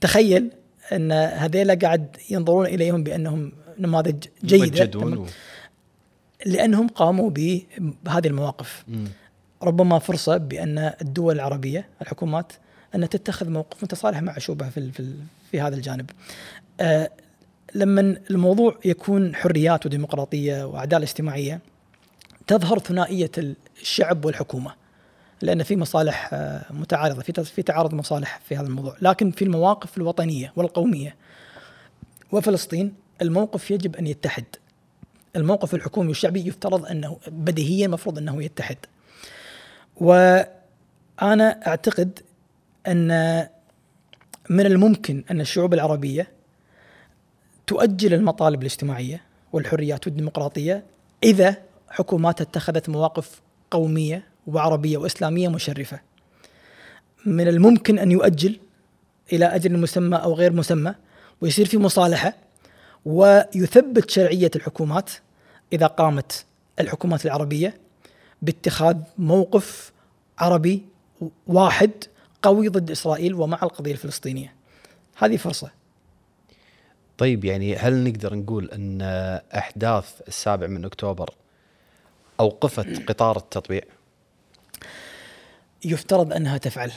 [0.00, 0.50] تخيل
[0.92, 5.24] أن هذيلا قاعد ينظرون إليهم بأنهم نماذج جيدة
[6.46, 8.84] لأنهم قاموا بهذه المواقف.
[8.88, 9.04] م.
[9.62, 12.52] ربما فرصة بأن الدول العربية الحكومات
[12.94, 15.14] أن تتخذ موقف متصالح مع شعوبها في في,
[15.50, 16.10] في هذا الجانب.
[16.80, 17.10] آه
[17.74, 21.60] لما الموضوع يكون حريات وديمقراطية وعداله اجتماعيه
[22.46, 23.30] تظهر ثنائية
[23.80, 24.74] الشعب والحكومة.
[25.42, 29.96] لأن في مصالح آه متعارضة في في تعارض مصالح في هذا الموضوع، لكن في المواقف
[29.96, 31.16] الوطنية والقومية
[32.32, 34.44] وفلسطين الموقف يجب أن يتحد.
[35.36, 38.76] الموقف الحكومي والشعبي يفترض أنه بديهيا المفروض أنه يتحد.
[39.96, 42.20] وأنا أعتقد
[42.86, 43.08] أن
[44.50, 46.28] من الممكن أن الشعوب العربية
[47.66, 49.22] تؤجل المطالب الاجتماعية
[49.52, 50.84] والحريات والديمقراطيه
[51.24, 51.56] إذا
[51.88, 56.00] حكومات اتخذت مواقف قومية وعربية وإسلامية مشرفة.
[57.26, 58.58] من الممكن أن يؤجل
[59.32, 60.94] إلى أجل مسمى أو غير مسمى
[61.40, 62.34] ويصير في مصالحة
[63.04, 65.10] ويثبت شرعية الحكومات
[65.72, 66.44] إذا قامت
[66.80, 67.74] الحكومات العربية
[68.42, 69.92] باتخاذ موقف
[70.38, 70.82] عربي
[71.46, 71.90] واحد
[72.42, 74.54] قوي ضد إسرائيل ومع القضية الفلسطينية.
[75.16, 75.70] هذه فرصة.
[77.18, 79.02] طيب يعني هل نقدر نقول أن
[79.54, 81.30] أحداث السابع من أكتوبر
[82.40, 83.82] أوقفت قطار التطبيع؟
[85.84, 86.92] يفترض أنها تفعل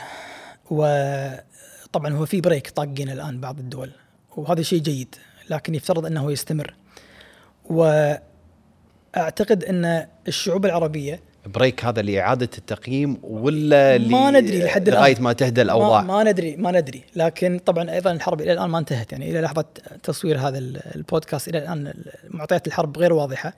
[0.72, 3.92] وطبعا هو في break طاقين الآن بعض الدول
[4.38, 5.16] وهذا شيء جيد
[5.50, 6.76] لكن يفترض أنه يستمر
[7.66, 15.00] وأعتقد أن الشعوب العربية break هذا لإعادة التقييم ولا ما ندري لحد الآن.
[15.00, 17.04] لغاية ما تهدى الأوضاع؟ ما, ما ندري ما ندري.
[17.16, 19.12] لكن طبعا أيضا الحرب إلى الآن ما انتهت.
[19.12, 19.66] يعني إلى لحظة
[20.04, 20.58] تصوير هذا
[20.96, 21.94] البودكاست إلى الآن
[22.30, 23.54] معطيات الحرب غير واضحة.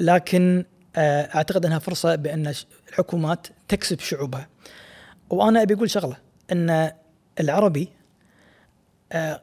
[0.00, 0.64] لكن
[0.96, 2.52] آه، أعتقد إنها فرصة بأن
[2.88, 4.48] الحكومات تكسب شعوبها.
[5.30, 6.16] وأنا أبي أقول شغلة
[6.52, 6.90] إن
[7.40, 7.88] العربي
[9.12, 9.40] آه،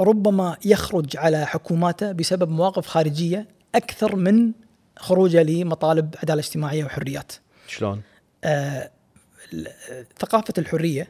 [0.00, 4.52] ربما يخرج على حكوماته بسبب مواقف خارجية أكثر من
[5.00, 7.32] خروجه لمطالب عدالة اجتماعية وحريات.
[7.66, 8.02] شلون؟
[8.44, 8.90] آه
[10.18, 11.08] ثقافة الحرية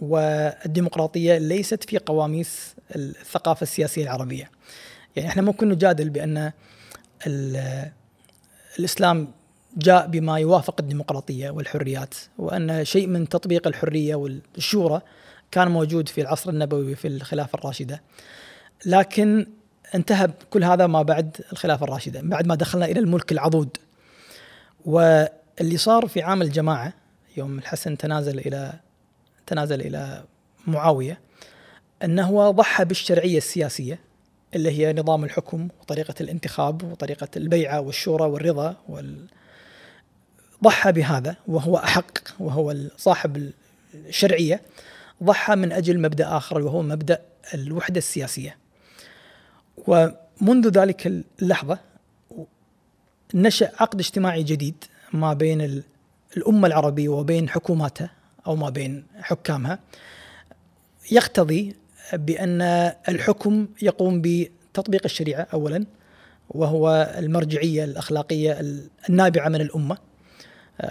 [0.00, 4.50] والديمقراطية ليست في قواميس الثقافة السياسية العربية.
[5.16, 6.52] يعني إحنا ممكن نجادل بأن
[8.78, 9.28] الإسلام
[9.76, 15.00] جاء بما يوافق الديمقراطية والحريات وأن شيء من تطبيق الحرية والشورى
[15.50, 18.02] كان موجود في العصر النبوي في الخلافة الراشدة.
[18.86, 19.46] لكن
[19.94, 23.68] انتهى كل هذا ما بعد الخلافة الراشدة بعد ما دخلنا إلى الملك العضوض
[24.84, 26.92] واللي صار في عام الجماعة
[27.36, 28.72] يوم الحسن تنازل إلى
[29.46, 30.24] تنازل إلى
[30.66, 31.20] معاوية
[32.04, 33.98] أنه ضحى بالشرعية السياسية
[34.54, 39.26] اللي هي نظام الحكم وطريقة الانتخاب وطريقة البيعة والشورى والرضا وال
[40.64, 43.50] ضحى بهذا وهو أحق وهو صاحب
[43.94, 44.60] الشرعية
[45.22, 47.20] ضحى من أجل مبدأ آخر وهو مبدأ
[47.54, 48.56] الوحدة السياسية.
[49.86, 51.06] ومنذ ذلك
[51.42, 51.78] اللحظة
[53.34, 55.82] نشأ عقد اجتماعي جديد ما بين
[56.36, 58.10] الأمة العربية وبين حكوماتها
[58.46, 59.78] أو ما بين حكامها.
[61.10, 61.76] يقتضي
[62.12, 62.62] بأن
[63.08, 65.86] الحكم يقوم بتطبيق الشريعة أولا
[66.50, 68.60] وهو المرجعية الأخلاقية
[69.08, 69.98] النابعة من الأمة.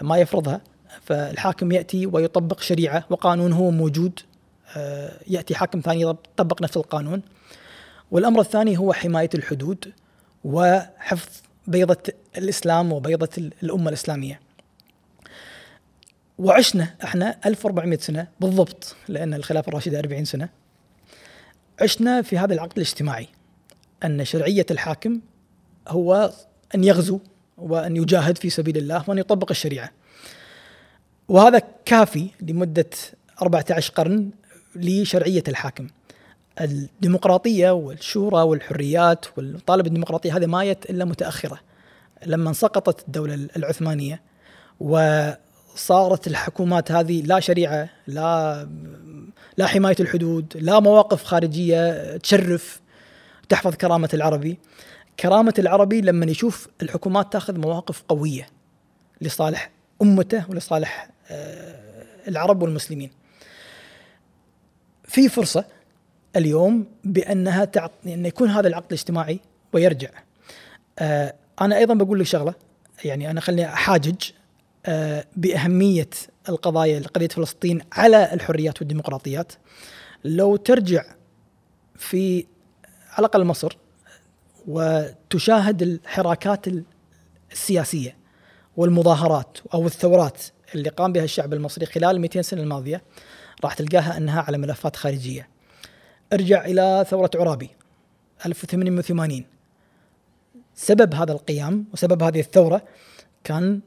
[0.01, 0.61] ما يفرضها
[1.01, 4.19] فالحاكم يأتي ويطبق شريعة وقانون هو موجود.
[5.27, 7.21] يأتي حاكم ثاني يطبق نفس القانون.
[8.11, 9.93] والأمر الثاني هو حماية الحدود
[10.43, 11.29] وحفظ
[11.67, 13.29] بيضة الإسلام وبيضة
[13.63, 14.39] الأمة الإسلامية.
[16.37, 20.49] وعشنا إحنا 1400 سنة بالضبط لأن الخلافة الراشدة 40 سنة.
[21.81, 23.27] عشنا في هذا العقد الاجتماعي
[24.05, 25.19] أن شرعية الحاكم
[25.87, 26.31] هو
[26.75, 27.19] أن يغزو
[27.57, 29.91] وأن يجاهد في سبيل الله وأن يطبق الشريعة.
[31.27, 32.89] وهذا كافي لمدة
[33.41, 34.31] 14 قرن
[34.75, 35.87] لشرعية الحاكم.
[36.61, 41.59] الديمقراطية والشورى والحريات والطالب الديمقراطيه هذه ما جت إلا متأخرة.
[42.25, 44.21] لما سقطت الدولة العثمانية
[44.79, 48.67] وصارت الحكومات هذه لا شريعة لا
[49.57, 52.81] لا حماية الحدود لا مواقف خارجية تشرف
[53.49, 54.59] تحفظ كرامة العربي.
[55.19, 58.47] كرامة العربي لما يشوف الحكومات تاخذ مواقف قوية
[59.21, 61.75] لصالح أمته ولصالح آه،
[62.27, 63.09] العرب والمسلمين.
[65.03, 65.65] في فرصة
[66.37, 67.91] اليوم بأنها تعط...
[68.05, 69.39] أن يكون هذا العقد الاجتماعي
[69.73, 70.09] ويرجع.
[70.99, 72.53] آه أنا أيضا بقول لك شغلة
[73.05, 74.15] يعني أنا خليني أحاجج
[74.85, 76.09] آه بأهمية
[76.49, 79.51] القضايا قضية فلسطين على الحريات والديمقراطيات.
[80.23, 81.03] لو ترجع
[81.95, 82.45] في
[83.09, 83.77] على الأقل مصر
[84.67, 86.65] وتشاهد الحراكات
[87.51, 88.17] السياسية
[88.77, 90.43] والمظاهرات أو الثورات
[90.75, 93.01] اللي قام بها الشعب المصري خلال 200 سنة الماضية
[93.63, 95.47] راح تلقاها أنها على ملفات خارجية.
[96.33, 97.69] ارجع إلى ثورة عرابي
[98.45, 99.45] 1880
[100.75, 102.81] سبب هذا القيام وسبب هذه الثورة
[103.43, 103.79] كان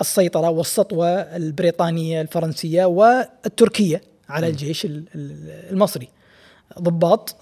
[0.00, 4.86] السيطرة والسطوة البريطانية الفرنسية والتركية على الجيش
[5.70, 6.08] المصري.
[6.78, 7.36] ضباط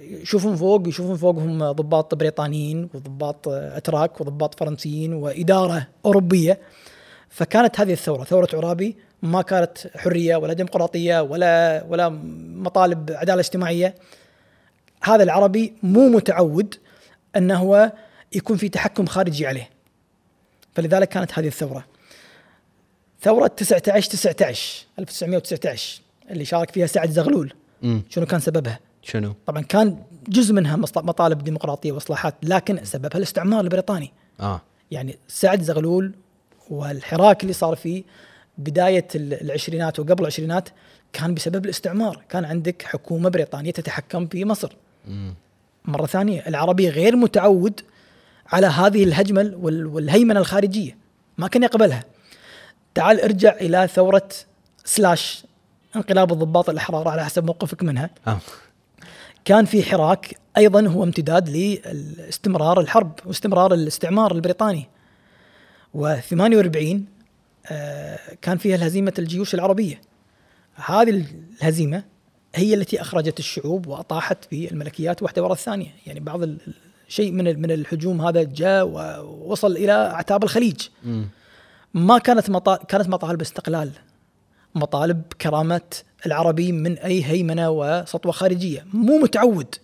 [0.00, 6.60] يشوفون فوق يشوفون فوقهم ضباط بريطانيين وضباط أتراك وضباط فرنسيين وإدارة أوروبية.
[7.28, 8.96] فكانت هذه الثورة ثورة عرابي
[9.26, 12.08] ما كانت حرية ولا ديمقراطية ولا ولا
[12.54, 13.94] مطالب عدالة اجتماعية
[15.02, 16.74] هذا العربي مو متعود
[17.36, 17.92] انه هو
[18.32, 19.70] يكون في تحكم خارجي عليه
[20.74, 21.84] فلذلك كانت هذه الثورة
[23.22, 26.00] ثورة 19 19 1919
[26.30, 27.52] اللي شارك فيها سعد زغلول
[27.82, 28.02] مم.
[28.08, 34.12] شنو كان سببها؟ شنو؟ طبعا كان جزء منها مطالب ديمقراطية وإصلاحات لكن سببها الاستعمار البريطاني
[34.40, 34.60] آه
[34.90, 36.12] يعني سعد زغلول
[36.70, 38.02] والحراك اللي صار فيه
[38.58, 40.68] بداية ال- العشرينات وقبل العشرينات
[41.12, 42.22] كان بسبب الاستعمار.
[42.28, 44.72] كان عندك حكومة بريطانية تتحكم في مصر.
[45.08, 45.34] مم.
[45.84, 47.80] مرة ثانية العربي غير متعود
[48.46, 50.96] على هذه الهجمة وال- والهيمنة الخارجية.
[51.38, 52.04] ما كان يقبلها.
[52.94, 54.28] تعال ارجع إلى ثورة
[54.84, 55.44] سلاش
[55.96, 58.10] انقلاب الضباط الأحرار على حسب موقفك منها.
[58.26, 58.38] آه.
[59.44, 64.88] كان في حراك أيضا هو امتداد لاستمرار الحرب واستمرار الاستعمار البريطاني.
[65.94, 67.00] و48 آه،
[68.42, 70.00] كان فيها الهزيمة الجيوش العربية.
[70.74, 71.24] هذه
[71.60, 72.04] الهزيمة
[72.54, 75.90] هي التي أخرجت الشعوب وأطاحت بالملكيات واحدة وراء الثانية.
[76.06, 76.40] يعني بعض
[77.08, 80.88] شيء من من الهجوم هذا جاء ووصل إلى أعتاب الخليج.
[81.94, 82.76] ما كانت مطا...
[82.76, 83.90] كانت مطالب استقلال
[84.74, 85.80] مطالب كرامة
[86.26, 88.86] العربي من أي هيمنة وسطوة خارجية.
[88.92, 89.74] مو متعود.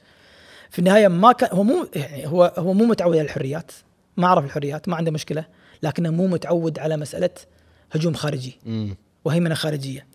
[0.70, 3.72] في النهاية ما كان هو مو يعني هو هو مو متعود على الحريات.
[4.16, 5.45] ما عرف الحريات ما عنده مشكلة.
[5.83, 7.30] لكنه مو متعود على مسألة
[7.93, 8.59] هجوم خارجي.
[8.66, 8.97] مم.
[9.24, 10.07] وهيمنة خارجية.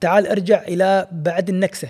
[0.00, 1.88] تعال ارجع إلى بعد النكسة.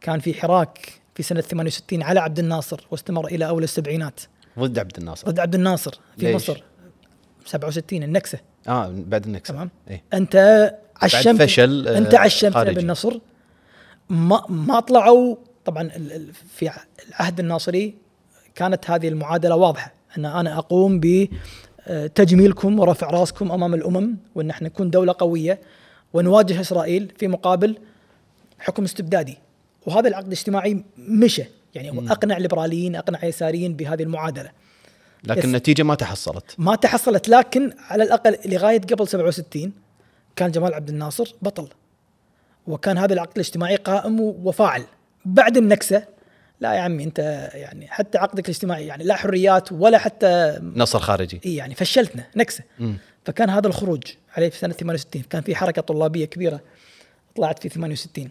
[0.00, 4.20] كان في حراك في سنة 68 على عبد الناصر واستمر إلى أول السبعينات.
[4.58, 5.30] ضد عبد الناصر.
[5.30, 6.62] ضد عبد الناصر في ليش؟ مصر.
[7.44, 8.38] 67 النكسة.
[8.68, 9.54] آه بعد النكسة.
[9.54, 10.02] تمام؟ إيه.
[10.14, 10.70] أنت
[11.02, 12.74] عشمت فشل، آه، انت عشمت خارجي.
[12.74, 13.18] بالنصر
[14.08, 15.88] ما ما طلعوا طبعا
[16.56, 16.70] في
[17.08, 17.94] العهد الناصري
[18.54, 21.00] كانت هذه المعادلة واضحة أن أنا أقوم
[21.90, 25.60] بتجميلكم ورفع راسكم أمام الأمم وأن إحنا نكون دولة قوية
[26.12, 27.78] ونواجه إسرائيل في مقابل
[28.58, 29.38] حكم استبدادي.
[29.86, 34.50] وهذا العقد الاجتماعي مشى يعني هو أقنع ليبراليين أقنع يساريين بهذه المعادلة.
[35.24, 35.48] لكن.
[35.48, 36.54] النتيجة ما تحصلت.
[36.58, 39.72] ما تحصلت لكن على الأقل لغاية قبل 67
[40.36, 41.68] كان جمال عبد الناصر بطل.
[42.66, 44.84] وكان هذا العقد الاجتماعي قائم وفاعل.
[45.24, 46.04] بعد النكسة
[46.60, 47.18] لا يا عمي انت
[47.54, 51.40] يعني حتى عقدك الاجتماعي يعني لا حريات ولا حتى نصر خارجي.
[51.44, 52.64] إيه يعني فشلتنا نكسة.
[53.24, 54.02] فكان هذا الخروج
[54.36, 56.60] عليه في سنة 68 كان في حركة طلابية كبيرة
[57.36, 58.28] طلعت في 68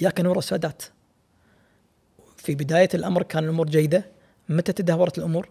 [0.00, 0.82] ياك نور السادات.
[2.36, 4.04] في بداية الأمر كان الأمور جيدة.
[4.48, 5.48] متى تدهورت الأمور؟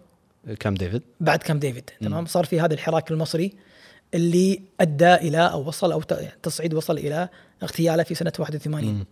[0.60, 1.02] كام ديفيد.
[1.20, 1.90] بعد كام ديفيد.
[2.00, 3.52] تمام؟ صار في هذا الحراك المصري
[4.14, 7.28] اللي أدى إلى أو وصل أو ت- تصعيد وصل إلى
[7.62, 9.04] اغتياله في سنة 81 مم.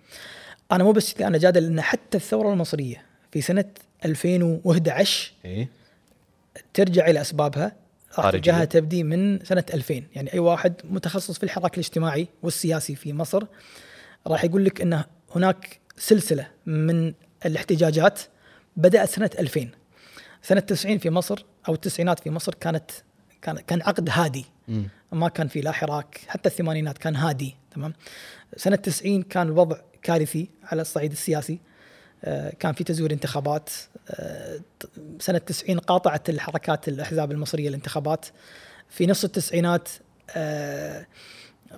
[0.72, 3.02] أنا مو بس أنا جادل إن حتى الثورة المصرية
[3.32, 3.64] في سنة
[4.04, 5.68] 2011 إيه.
[6.74, 7.72] ترجع إلى أسبابها.
[8.16, 13.44] تلقاها تبدي من سنة 2000 يعني أي واحد متخصص في الحراك الاجتماعي والسياسي في مصر
[14.26, 15.04] راح يقول لك إن
[15.34, 17.14] هناك سلسلة من
[17.46, 18.20] الاحتجاجات
[18.76, 19.68] بدأت سنة 2000
[20.42, 22.90] سنة 90 في مصر أو التسعينات في مصر كانت
[23.42, 24.44] كان كان عقد هادي.
[24.68, 24.88] مم.
[25.12, 27.92] ما كان في لا حراك حتى الثمانينات كان هادي تمام.
[28.56, 29.76] سنة 90 كان الوضع
[30.11, 31.59] كارثي على الصعيد السياسي.
[32.24, 33.70] آه، كان في تزوير انتخابات.
[34.11, 34.61] آه،
[35.20, 38.26] سنة 90 قاطعت الحركات الأحزاب المصرية الانتخابات
[38.88, 39.88] في نص التسعينات
[40.36, 41.07] آه،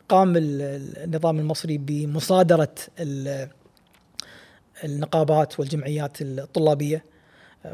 [0.09, 3.49] قام ال- ال- النظام المصري بمصادرة ال-
[4.85, 7.05] النقابات والجمعيات الطلابية.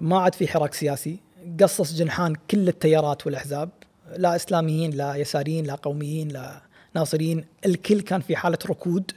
[0.00, 1.18] ما عاد في حراك سياسي.
[1.60, 3.70] قصص جنحان كل التيارات والأحزاب.
[4.16, 6.62] لا إسلاميين لا يساريين لا قوميين لا
[6.94, 7.44] ناصريين.
[7.66, 9.10] الكل كان في حالة ركود.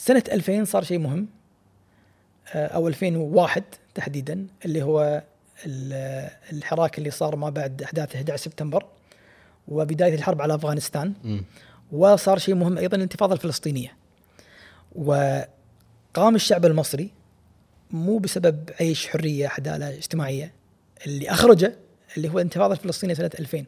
[0.00, 1.28] سنة 2000 صار شيء مهم
[2.54, 3.62] آه، أو 2001
[3.94, 5.22] تحديدا اللي هو
[5.66, 8.84] ال- الحراك اللي صار ما بعد أحداث 11 سبتمبر
[9.68, 11.44] وبداية الحرب على أفغانستان مم.
[11.92, 13.96] وصار شيء مهم أيضا الانتفاضة الفلسطينية.
[14.94, 17.10] وقام الشعب المصري
[17.90, 20.52] مو بسبب عيش حرية عداله اجتماعية
[21.06, 21.76] اللي أخرجه
[22.16, 23.64] اللي هو الانتفاضة الفلسطينية سنة 2000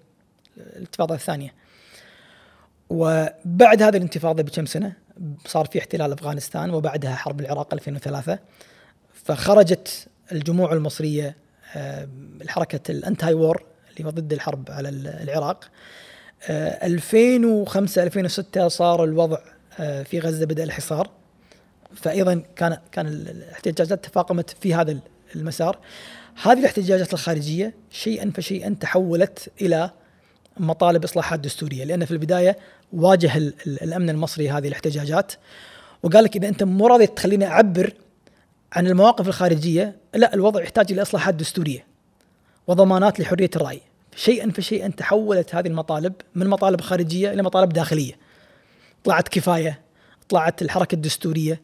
[0.57, 1.55] الانتفاضة الثانية.
[2.91, 4.93] وبعد هذه الانتفاضة بكم سنة
[5.47, 8.39] صار في احتلال أفغانستان وبعدها حرب العراق 2003
[9.25, 11.37] فخرجت الجموع المصرية
[11.77, 12.09] آه،
[12.43, 15.65] الحركه الأنتاي وور اللي هو ضد الحرب على ال- العراق.
[16.49, 19.39] آه، 2005 2006 صار الوضع
[19.81, 21.11] آه، في غزة بدأ الحصار.
[21.97, 24.99] فايضا كان كان ال- الاحتجاجات تفاقمت في هذا
[25.37, 25.79] المسار.
[26.43, 29.91] هذه الاحتجاجات الخارجية شيئا فشيئا تحولت إلى
[30.57, 32.59] مطالب إصلاحات دستورية لأن في البداية
[32.93, 35.33] واجه ال- ال- الأمن المصري هذه الاحتجاجات
[36.03, 37.93] وقال لك إذا أنت مو راضي تخليني أعبر
[38.73, 41.85] عن المواقف الخارجية لا الوضع يحتاج إلى إصلاحات دستورية
[42.67, 43.81] وضمانات لحرية الرأي.
[44.17, 48.13] شيئا فشيئا تحولت هذه المطالب من مطالب خارجية إلى مطالب داخلية.
[49.05, 49.81] طلعت كفاية
[50.29, 51.61] طلعت الحركة الدستورية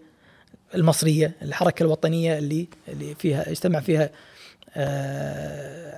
[0.74, 4.10] المصرية الحركة الوطنية اللي اللي فيها اجتمع فيها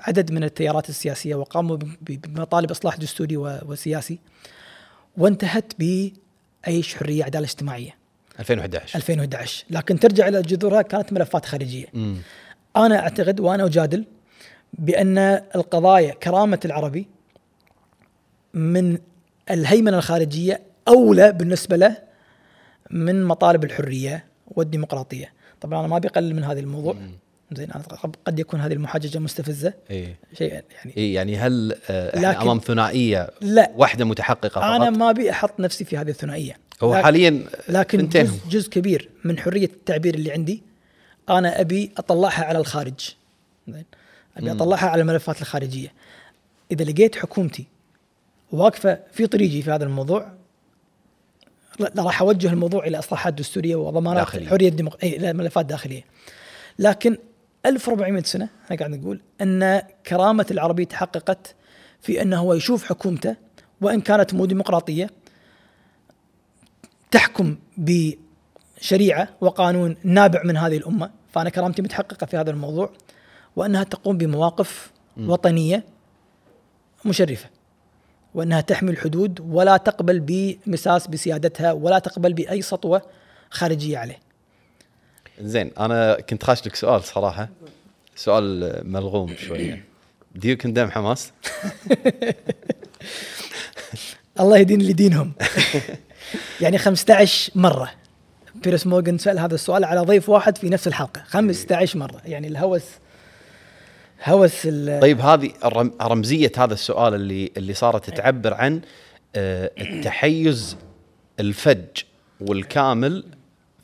[0.07, 4.19] عدد من التيارات السياسية وقاموا بمطالب إصلاح دستوري وسياسي
[5.17, 8.01] وانتهت بعيش حرية عدالة اجتماعية.
[8.41, 11.87] 2011 2011 لكن ترجع إلى جذورها كانت ملفات خارجية.
[11.95, 12.17] مم.
[12.77, 14.05] أنا أعتقد وأنا أجادل
[14.73, 15.19] بأن
[15.55, 17.07] القضايا كرامة العربي
[18.55, 18.99] من
[19.51, 21.97] الهيمنة الخارجية أولى بالنسبة له
[22.91, 25.33] من مطالب الحرية والديمقراطية.
[25.61, 26.97] طبعا أنا ما بقلل من هذا الموضوع.
[27.53, 27.69] زين
[28.27, 29.73] قد يكون هذه المحاججة مستفزة.
[29.91, 33.71] اي شيء يعني إيه يعني هل آه، إحنا لكن- أمام ثنائية لا.
[33.77, 36.57] واحدة متحققة فقط؟ أنا ما أبي أحط نفسي في هذه الثنائية.
[36.83, 40.63] هو لكن- حاليا لكن جزء, جزء كبير من حرية التعبير اللي عندي
[41.29, 43.15] أنا أبي أطلعها على الخارج.
[43.69, 43.85] زين.
[44.37, 45.93] أبي أطلعها على الملفات الخارجية.
[46.73, 47.67] إذا لقيت حكومتي
[48.53, 50.33] واقفة في طريقي في هذا الموضوع
[51.99, 54.43] راح أوجه الموضوع إلى إصلاحات دستورية وضمانات داخلية.
[54.45, 54.99] الحريه الديمق...
[55.03, 56.05] اي لا ملفات داخلية.
[56.79, 57.17] لكن
[57.67, 61.55] 1400 سنة إحنا قاعد نقول أن كرامة العربي تحققت
[62.01, 63.37] في أنه هو يشوف حكومته
[63.81, 65.11] وإن كانت مو ديمقراطية
[67.11, 72.91] تحكم بشريعة وقانون نابع من هذه الأمة فأنا كرامتي متحققة في هذا الموضوع
[73.57, 75.85] وأنها تقوم بمواقف وطنية
[77.05, 77.49] مشرفة
[78.35, 83.03] وأنها تحمي الحدود ولا تقبل بمساس بسيادتها ولا تقبل بأي سطوة
[83.51, 84.19] خارجية عليه.
[85.41, 87.49] زين أنا كنت خاش لك سؤال صراحة.
[88.17, 89.85] سؤال ملغوم شوية.
[90.39, 91.31] Do you condemn حماس؟
[94.41, 95.33] الله يدين اللي دينهم.
[96.61, 97.91] يعني 15 مرة.
[98.55, 101.23] بيرس مورغان سأل هذا السؤال على ضيف واحد في نفس الحلقة.
[101.27, 102.21] 15 مرة.
[102.25, 102.83] يعني الهوس
[104.25, 105.51] هوس ال- طيب هذه
[106.03, 108.81] رمزية هذا السؤال اللي اللي صارت تعبر عن
[109.37, 110.77] آه، التحيز
[111.41, 111.87] الفج
[112.41, 113.25] والكامل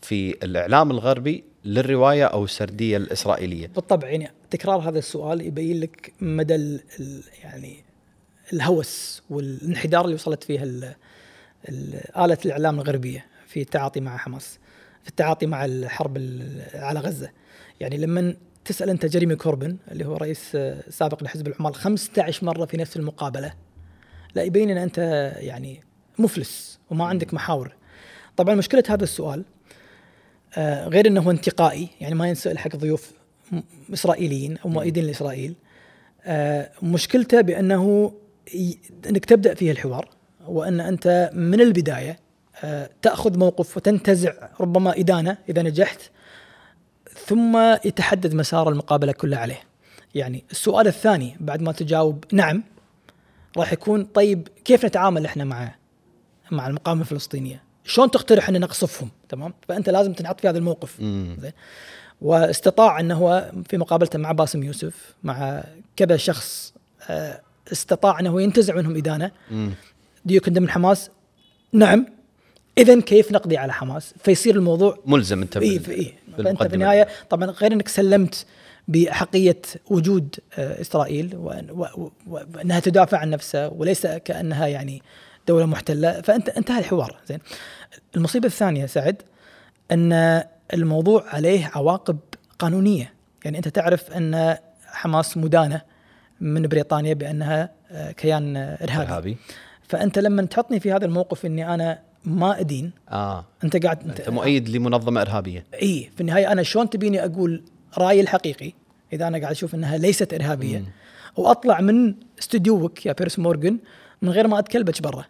[0.07, 3.67] في الإعلام الغربي للرواية أو السردية الإسرائيلية.
[3.67, 7.77] بالطبع يعني تكرار هذا السؤال يبين لك مدى ال ال يعني
[8.53, 10.95] الهوس والانحدار اللي وصلت فيه ال-
[11.69, 14.59] ال- آلة الإعلام الغربية في التعاطي مع حماس
[15.03, 17.31] في التعاطي مع الحرب ال- على غزة
[17.81, 18.35] يعني لما
[18.65, 20.57] تسأل أنت جيريمي كوربن اللي هو رئيس
[20.89, 23.53] سابق لحزب العمال 15 مرة في نفس المقابلة
[24.35, 24.99] لا يبين أن أنت
[25.39, 25.85] يعني
[26.19, 27.73] مفلس وما عندك محاور
[28.37, 29.45] طبعا مشكلة هذا السؤال
[30.89, 33.13] غير إنه انتقائي يعني ما ينسأل حق ضيوف
[33.93, 35.55] إسرائيليين أو مؤيدين لإسرائيل
[36.25, 38.13] آه، مشكلته بأنه
[39.07, 40.09] إنك تبدأ فيه الحوار
[40.47, 42.19] وأن أنت من البداية
[42.65, 46.01] آه، تأخذ موقف وتنتزع ربما إدانة إذا نجحت
[47.27, 49.61] ثم يتحدد مسار المقابلة كلها عليه.
[50.15, 52.63] يعني السؤال الثاني بعد ما تجاوب نعم
[53.57, 55.75] راح يكون طيب كيف نتعامل إحنا مع
[56.51, 60.97] مع المقاومة الفلسطينية؟ شلون تقترح ان نقصفهم؟ تمام؟ فأنت لازم تنحط في هذا الموقف.
[61.01, 61.53] زين
[62.21, 65.65] واستطاع إنه هو في مقابلته مع باسم يوسف مع
[65.97, 66.75] كذا شخص
[67.11, 67.41] آه،
[67.73, 69.31] استطاع إنه ينتزع منهم إدانة.
[70.25, 71.11] ديو كندم حماس
[71.73, 72.07] نعم
[72.79, 76.75] اذا كيف نقضي على حماس فيصير الموضوع ملزم أنت اي بال- في إيه فأنت في.
[76.75, 78.47] النهايه طبعا غير إنك سلمت
[78.89, 79.61] باحقيه
[79.91, 81.37] وجود آه، إسرائيل
[82.27, 85.03] وانها تدافع عن نفسها وليس كأنها يعني
[85.49, 86.21] دولة محتلة.
[86.21, 87.17] فانت انتهى الحوار.
[87.29, 87.39] زين.
[88.17, 89.23] المصيبة الثانية سعد
[89.93, 90.43] أن
[90.75, 92.19] الموضوع عليه عواقب
[92.59, 93.13] قانونية.
[93.45, 95.81] يعني أنت تعرف أن حماس مدانة
[96.41, 99.03] من بريطانيا بأنها آه، كيان آه، إرهابي.
[99.03, 99.37] إرهابي.
[99.89, 103.45] فأنت لما تحطني في هذا الموقف أني أنا ما أدين آه.
[103.65, 105.65] أنت قاعد أنت مؤيد لمنظمة إرهابية.
[105.83, 106.11] إي.
[106.15, 107.63] في النهاية أنا شلون تبيني أقول
[107.99, 108.73] رأيي الحقيقي؟
[109.13, 110.85] إذا أنا قاعد أشوف أنها ليست إرهابية.
[111.37, 113.79] وأطلع من استديوك يا بيرس مورغان
[114.23, 115.25] من غير ما اتكلبش برا.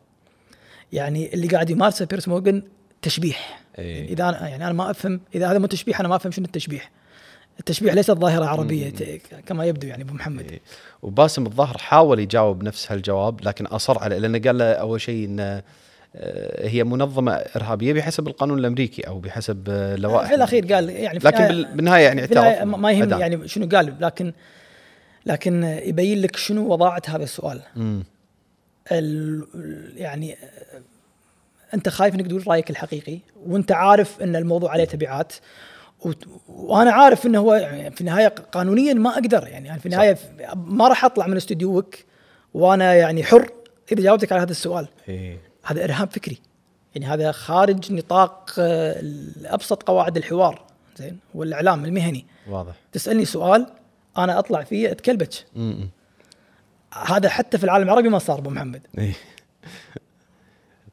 [0.92, 2.62] يعني اللي قاعد يمارسه بيرس مورغان
[3.02, 4.08] تشبيح إيه.
[4.08, 6.90] إذا أنا يعني أنا ما افهم إذا هذا مو تشبيح أنا ما أفهم شنو التشبيح
[7.60, 10.60] التشبيح ليست ظاهره عربيه ت- كما يبدو يعني أبو محمد إيه.
[11.02, 15.40] وباسم الظهر حاول يجاوب نفس هالجواب لكن أصر على لأنه قال له أول شيء إن
[16.16, 21.20] آه، هي منظمة إرهابية بحسب القانون الأمريكي أو بحسب آه، لوائح في الأخير قال يعني
[21.20, 23.10] في لكن النهاية- بال- بالنهاية يعني اعترف ما يهم.
[23.20, 24.32] يعني شنو قال لكن
[25.26, 28.04] لكن يبين لك شنو وضاعة هذا السؤال مم.
[28.92, 29.46] ال
[29.96, 30.36] يعني
[31.74, 35.32] أنت خايف إنك تقول رأيك الحقيقي وأنت عارف إن الموضوع عليه تبعات
[36.48, 40.18] وأنا عارف إنه هو يعني في النهاية قانونيا ما أقدر يعني في النهاية
[40.54, 41.94] ما راح أطلع من استديوك
[42.54, 43.50] وأنا يعني حر
[43.92, 44.88] إذا جاوبتك على هذا السؤال.
[45.08, 45.38] إيه.
[45.64, 46.38] هذا إرهاب فكري.
[46.94, 49.02] يعني هذا خارج نطاق آه،
[49.44, 50.64] ابسط قواعد الحوار
[50.96, 52.26] زين والإعلام المهني.
[52.48, 52.74] واضح.
[52.92, 53.66] تسألني سؤال
[54.18, 55.44] أنا أطلع فيه اتكلبش.
[57.04, 59.14] هذا حتى في العالم العربي ما صار أبو محمد إيه.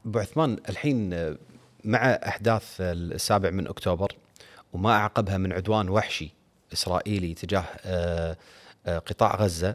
[0.06, 1.34] أبو عثمان الحين
[1.84, 4.12] مع أحداث السابع من أكتوبر
[4.72, 6.30] وما أعقبها من عدوان وحشي
[6.72, 8.36] إسرائيلي تجاه آه،
[8.86, 9.74] آه، قطاع غزة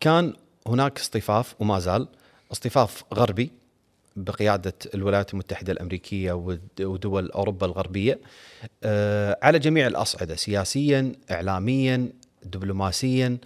[0.00, 0.32] كان
[0.66, 2.08] هناك اصطفاف وما زال
[2.52, 3.50] اصطفاف غربي
[4.16, 6.32] بقيادة الولايات المتحدة الأمريكية
[6.80, 8.20] ودول أوروبا الغربية
[8.84, 12.08] آه، على جميع الأصعدة سياسيا اعلاميا
[12.42, 13.38] دبلوماسيا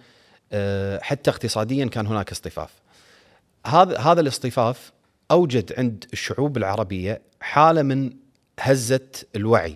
[1.01, 2.69] حتى اقتصاديا كان هناك اصطفاف.
[3.67, 4.91] هذا هذا الاصطفاف
[5.31, 8.13] أوجد عند الشعوب العربية حالة من
[8.59, 9.75] هزة الوعي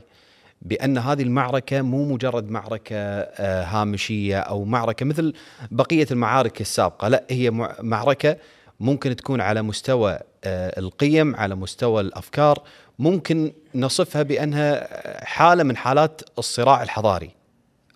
[0.62, 5.34] بأن هذه المعركة مو مجرد معركة آه، هامشية أو معركة مثل
[5.72, 8.38] بقية المعارك السابقة، لا هي معركة
[8.80, 12.64] ممكن تكون على مستوى آه، القيم، على مستوى الأفكار،
[13.00, 14.88] ممكن نصفها بأنها
[15.26, 17.43] حالة من حالات الصراع الحضاري.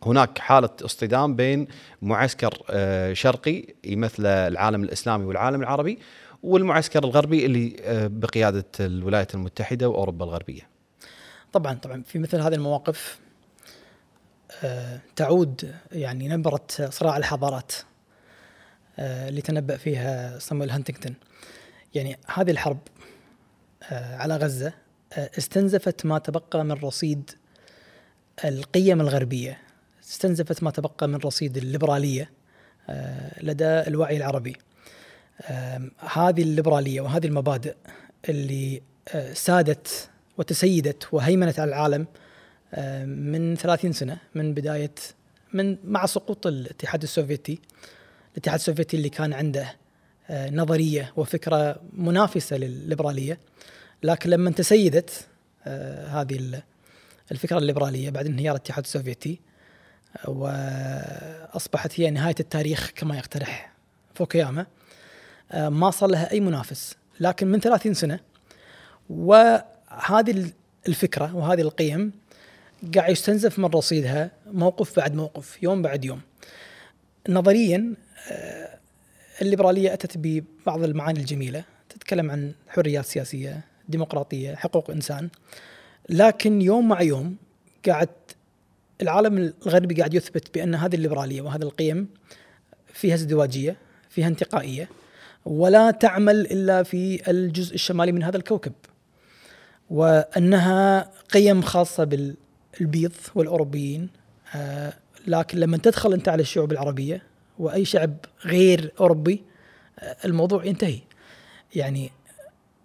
[0.03, 1.67] هناك حالة اصطدام بين
[2.01, 5.99] معسكر آه، شرقي يمثل العالم الإسلامي والعالم العربي
[6.43, 7.75] والمعسكر الغربي اللي
[8.09, 10.61] بقيادة الولايات المتحدة وأوروبا الغربية.
[11.53, 12.03] طبعا طبعا.
[12.03, 13.19] في مثل هذه المواقف
[14.63, 17.73] آه، تعود يعني نبرة صراع الحضارات
[18.99, 21.15] آه، اللي تنبأ فيها صامويل هانتنغتون
[21.95, 22.77] يعني هذه الحرب
[23.83, 24.73] آه، على غزة
[25.13, 27.31] استنزفت ما تبقى من رصيد
[28.45, 29.57] القيم الغربية.
[30.07, 32.31] استنزفت ما تبقى من رصيد الليبرالية
[33.41, 34.55] لدى الوعي العربي.
[36.13, 37.75] هذه الليبرالية وهذه المبادئ
[38.29, 38.81] اللي
[39.33, 42.07] سادت وتسيدت وهيمنت على العالم
[42.73, 44.91] آه، من 30 سنة من بداية
[45.53, 47.59] من مع سقوط الاتحاد السوفيتي.
[48.31, 49.75] الاتحاد السوفيتي اللي كان عنده
[50.29, 53.39] آه، نظرية وفكرة منافسة للليبرالية.
[54.03, 55.27] لكن لما تسيدت
[55.65, 56.61] آه، هذه
[57.31, 59.39] الفكرة الليبرالية بعد انهيار الاتحاد السوفيتي
[60.25, 63.71] وأصبحت هي نهاية التاريخ كما يقترح
[64.15, 64.65] فوكياما.
[65.53, 68.19] ما صار لها أي منافس لكن من 30 سنة
[69.09, 69.57] و
[70.05, 70.51] هذه
[70.87, 72.11] الفكرة وهذه القيم
[72.95, 76.21] قاعد يستنزف من رصيدها موقف بعد موقف يوم بعد يوم.
[77.29, 77.93] نظريا
[78.31, 78.77] آه،
[79.41, 85.29] الليبرالية أتت ببعض المعاني الجميلة تتكلم عن حريات سياسية ديمقراطية حقوق إنسان
[86.09, 87.35] لكن يوم مع يوم
[87.87, 88.09] قاعد
[89.01, 92.07] العالم الغربي قاعد يثبت بأن هذه الليبرالية وهذه القيم
[92.93, 93.75] فيها ازدواجية
[94.09, 94.89] فيها انتقائية
[95.45, 98.73] ولا تعمل إلا في الجزء الشمالي من هذا الكوكب.
[99.89, 104.09] وأنها قيم خاصة بالبيض والأوروبيين
[104.55, 104.93] آه،
[105.27, 107.23] لكن لما تدخل أنت على الشعوب العربية
[107.59, 109.43] وأي شعب غير أوروبي
[109.99, 110.99] آه، الموضوع ينتهي.
[111.75, 112.11] يعني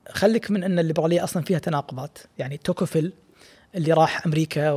[0.09, 2.19] خليك من أن الليبرالية أصلا فيها تناقضات.
[2.39, 3.13] يعني توكوفيل
[3.75, 4.71] اللي راح أمريكا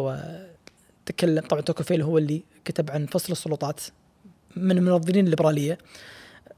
[1.06, 3.82] وتكلم طبعا توكوفيل هو اللي كتب عن فصل السلطات
[4.56, 5.78] من منظرين الليبرالية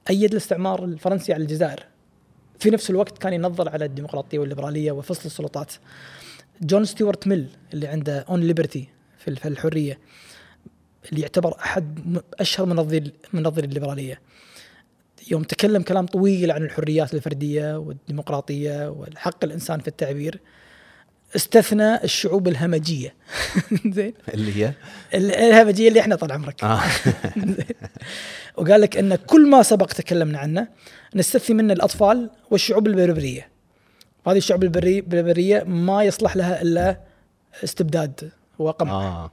[0.10, 1.84] أيد الاستعمار الفرنسي على الجزائر.
[2.60, 5.74] في نفس الوقت كان ينظر على الديمقراطية والليبرالية وفصل السلطات.
[6.62, 10.00] جون ستيوارت ميل اللي عنده On Liberty في الحرية
[11.10, 14.22] اللي يعتبر أحد أشهر منظر منظر الليبرالية.
[15.32, 20.40] يوم تكلم كلام طويل عن الحريات الفردية والديمقراطية والحق الإنسان في التعبير
[21.36, 23.14] استثنى الشعوب الهمجية.
[23.96, 24.14] زين.
[24.34, 24.74] اللي هي؟
[25.14, 26.64] الهمجية اللي إحنا طال عمرك.
[26.64, 26.82] آه.
[28.58, 30.68] وقال لك إن كل ما سبق تكلمنا عنه
[31.16, 33.50] نستثني منه الأطفال والشعوب البربرية.
[34.28, 37.00] هذه الشعوب البربرية ما يصلح لها إلا
[37.64, 39.32] استبداد وقمع آه.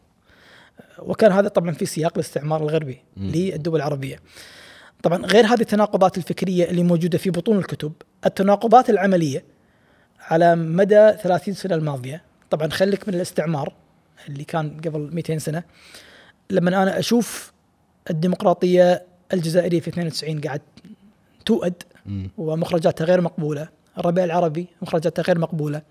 [0.99, 3.31] وكان هذا طبعا في سياق الاستعمار الغربي م.
[3.31, 4.21] للدول العربية.
[5.03, 7.93] طبعا غير هذه التناقضات الفكرية اللي موجودة في بطون الكتب
[8.27, 9.45] التناقضات العملية
[10.29, 12.23] على مدى 30 سنة الماضية.
[12.51, 13.75] طبعا خليك من الاستعمار
[14.29, 15.63] اللي كان قبل 200 سنة.
[16.51, 17.53] لما أنا أشوف
[18.11, 19.03] الديمقراطية
[19.33, 20.61] الجزائرية في 92 قاعد
[21.45, 21.83] تؤد
[22.39, 23.69] ومخرجاتها غير مقبولة.
[23.99, 25.83] الربيع العربي مخرجاتها غير مقبولة.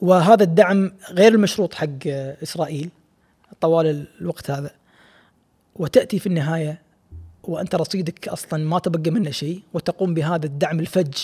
[0.00, 2.06] وهذا الدعم غير المشروط حق
[2.42, 2.90] إسرائيل
[3.60, 4.70] طوال الوقت هذا.
[5.76, 6.82] وتأتي في النهاية
[7.42, 11.14] وأنت رصيدك أصلا ما تبقى منه شيء وتقوم بهذا الدعم الفج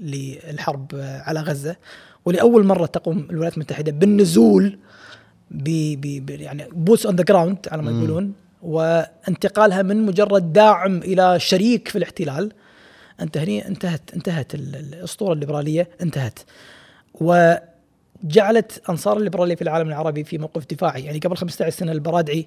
[0.00, 1.76] للحرب على غزة
[2.24, 4.78] ولأول مرة تقوم الولايات المتحدة بالنزول
[5.50, 8.32] ب يعني boots on the ground على ما يقولون
[8.62, 12.52] وانتقالها من مجرد داعم إلى شريك في الاحتلال.
[13.20, 16.38] أنت هني انتهت انتهت الأسطورة الليبرالية انتهت.
[17.14, 21.04] وجعلت أنصار الليبرالية في العالم العربي في موقف دفاعي.
[21.04, 22.46] يعني قبل 15 سنة البرادعي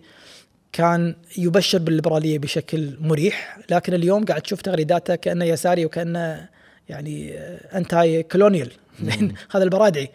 [0.71, 6.49] كان يبشر بالليبرالية بشكل مريح لكن اليوم قاعد تشوف تغريداته كأنه يساري وكأنه
[6.89, 7.37] يعني
[7.77, 8.71] انتاي كولونيال
[9.53, 10.09] هذا البرادعي.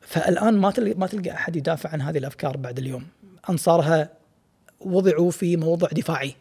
[0.00, 3.06] فالآن ما تلقى ما تلقى أحد يدافع عن هذه الأفكار بعد اليوم.
[3.50, 4.10] أنصارها
[4.80, 6.36] وضعوا في موضع دفاعي.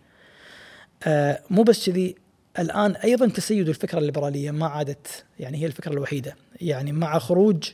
[1.04, 2.16] آه مو بس كذي.
[2.60, 6.36] الآن أيضا تسيد الفكرة الليبرالية ما عادت يعني هي الفكرة الوحيدة.
[6.62, 7.70] يعني مع خروج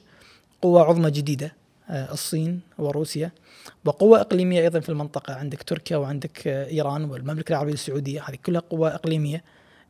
[0.62, 1.53] قوى عظمى جديدة
[1.90, 3.32] آه الصين وروسيا
[3.86, 5.34] وقوى إقليمية أيضا في المنطقة.
[5.34, 8.22] عندك تركيا وعندك آه إيران والمملكة العربية السعودية.
[8.22, 9.44] هذه كلها قوى إقليمية.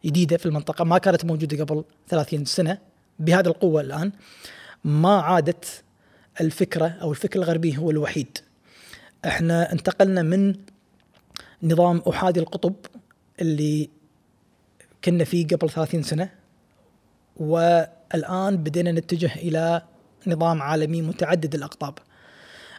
[0.06, 2.78] جديدة في المنطقة ما كانت موجودة قبل 30 سنة
[3.20, 4.12] بهذه القوة الآن.
[4.84, 5.84] ما عادت
[6.42, 8.38] الفكرة أو الفكر الغربي هو الوحيد.
[9.26, 10.56] إحنا انتقلنا من
[11.64, 12.74] نظام أحادي القطب
[13.42, 13.90] اللي
[15.04, 16.30] كنا فيه قبل 30 سنة
[17.38, 19.82] والآن بدينا نتجه إلى
[20.28, 21.94] نظام عالمي متعدد الأقطاب.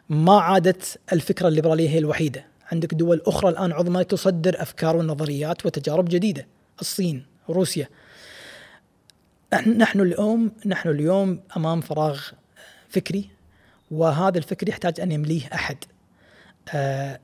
[0.08, 2.46] ما عادت الفكرة الليبرالية هي الوحيدة.
[2.72, 6.46] عندك دول أخرى الآن عظمى تصدر أفكار ونظريات وتجارب جديدة.
[6.80, 7.88] الصين روسيا.
[9.66, 12.20] نحن اليوم نحن اليوم أمام فراغ
[12.88, 13.30] فكري
[13.90, 15.76] وهذا الفكر يحتاج أن يمليه أحد.
[16.74, 17.20] آه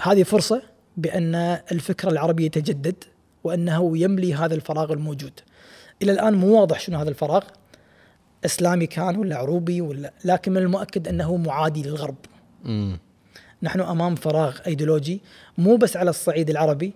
[0.00, 0.62] هذه فرصة
[0.96, 1.34] بأن
[1.72, 3.04] الفكر العربي يتجدد
[3.44, 5.40] وأنه يملي هذا الفراغ الموجود.
[6.02, 7.44] إلى الآن مو واضح شنو هذا الفراغ
[8.44, 12.16] إسلامي كان ولا عروبي ولا لكن من المؤكد أنه معادي للغرب.
[12.64, 12.98] مم.
[13.62, 15.20] نحن أمام فراغ أيديولوجي
[15.58, 16.92] مو بس على الصعيد العربي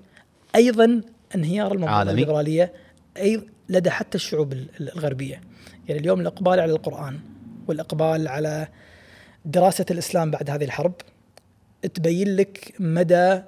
[0.55, 1.01] أيضا
[1.35, 2.73] انهيار المنظومه الليبراليه
[3.17, 5.41] أي لدى حتى الشعوب الغربية.
[5.89, 7.21] يعني اليوم الإقبال على القرآن
[7.69, 8.69] والإقبال على
[9.45, 10.95] دراسة الإسلام بعد هذه الحرب
[11.95, 13.43] تبين لك مدى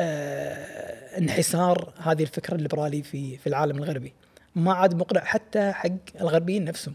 [0.00, 4.12] آه انحسار هذه الفكرة الليبرالي في في العالم الغربي.
[4.54, 6.94] ما عاد مقنع حتى حق الغربيين نفسهم.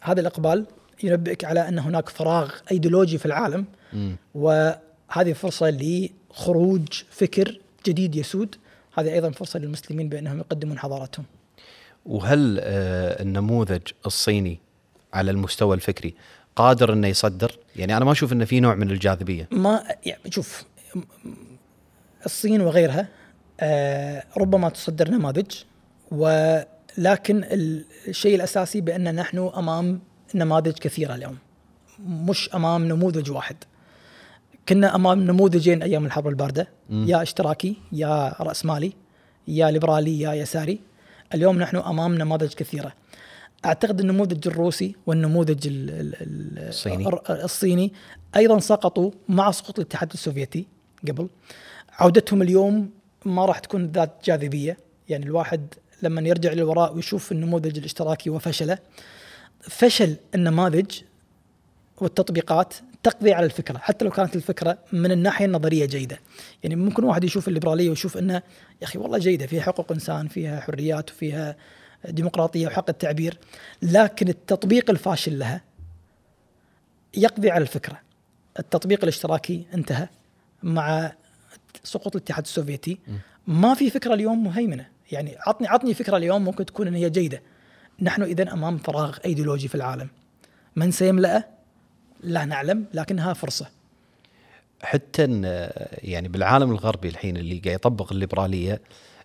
[0.00, 0.66] هذا الإقبال
[1.02, 3.64] ينبئك على أن هناك فراغ ايديولوجي في العالم.
[3.92, 4.12] م.
[4.34, 8.56] وهذه فرصة لخروج فكر جديد يسود.
[8.94, 11.24] هذه أيضا فرصة للمسلمين بأنهم يقدمون حضارتهم
[12.06, 14.58] وهل آه النموذج الصيني
[15.14, 16.14] على المستوى الفكري
[16.56, 19.48] قادر إنه يصدر؟ يعني أنا ما أشوف إنه في نوع من الجاذبية.
[19.52, 20.64] ما يعني شوف
[22.26, 23.08] الصين وغيرها
[23.60, 25.50] آه ربما تصدر نماذج
[26.10, 27.44] ولكن
[28.08, 30.00] الشيء الأساسي بأن نحن أمام
[30.34, 31.38] نماذج كثيرة اليوم.
[32.06, 33.56] مش أمام نموذج واحد.
[34.68, 36.68] كنا أمام نموذجين أيام الحرب الباردة.
[36.90, 37.04] م.
[37.08, 38.92] يا اشتراكي يا راسمالي
[39.48, 40.80] يا ليبرالي يا يساري.
[41.34, 42.92] اليوم نحن أمام نماذج كثيرة.
[43.64, 47.10] أعتقد النموذج الروسي والنموذج الصيني.
[47.30, 47.92] الصيني
[48.36, 50.66] أيضا سقطوا مع سقوط الاتحاد السوفيتي
[51.08, 51.28] قبل.
[51.92, 52.90] عودتهم اليوم
[53.24, 54.76] ما راح تكون ذات جاذبية.
[55.08, 58.78] يعني الواحد لما يرجع للوراء ويشوف النموذج الاشتراكي وفشله
[59.60, 61.00] فشل النماذج
[62.00, 66.18] والتطبيقات تقضي على الفكرة حتى لو كانت الفكرة من الناحية النظرية جيدة.
[66.62, 68.42] يعني ممكن واحد يشوف الليبرالية ويشوف إنه يا
[68.82, 71.56] أخي والله جيدة فيها حقوق إنسان فيها حريات وفيها
[72.08, 73.38] ديمقراطية وحق التعبير
[73.82, 75.62] لكن التطبيق الفاشل لها
[77.14, 78.00] يقضي على الفكرة.
[78.58, 80.08] التطبيق الاشتراكي انتهى
[80.62, 81.12] مع
[81.84, 82.98] سقوط الاتحاد السوفيتي.
[83.46, 84.86] ما في فكرة اليوم مهيمنة.
[85.12, 87.42] يعني عطني عطني فكرة اليوم ممكن تكون إن هي جيدة.
[88.02, 90.08] نحن اذا أمام فراغ أيديولوجي في العالم.
[90.76, 91.59] من سيملأه؟
[92.22, 93.66] لا نعلم لكنها فرصة.
[94.82, 95.22] حتى
[96.02, 98.80] يعني بالعالم الغربي الحين اللي قاعد يطبق الليبرالية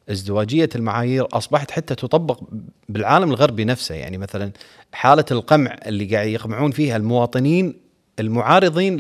[0.10, 2.44] ازدواجية المعايير أصبحت حتى تطبق
[2.90, 3.96] بالعالم الغربي نفسه.
[3.96, 4.52] يعني مثلا
[4.92, 7.80] حالة القمع اللي قاعد يقمعون فيها المواطنين
[8.20, 8.98] المعارضين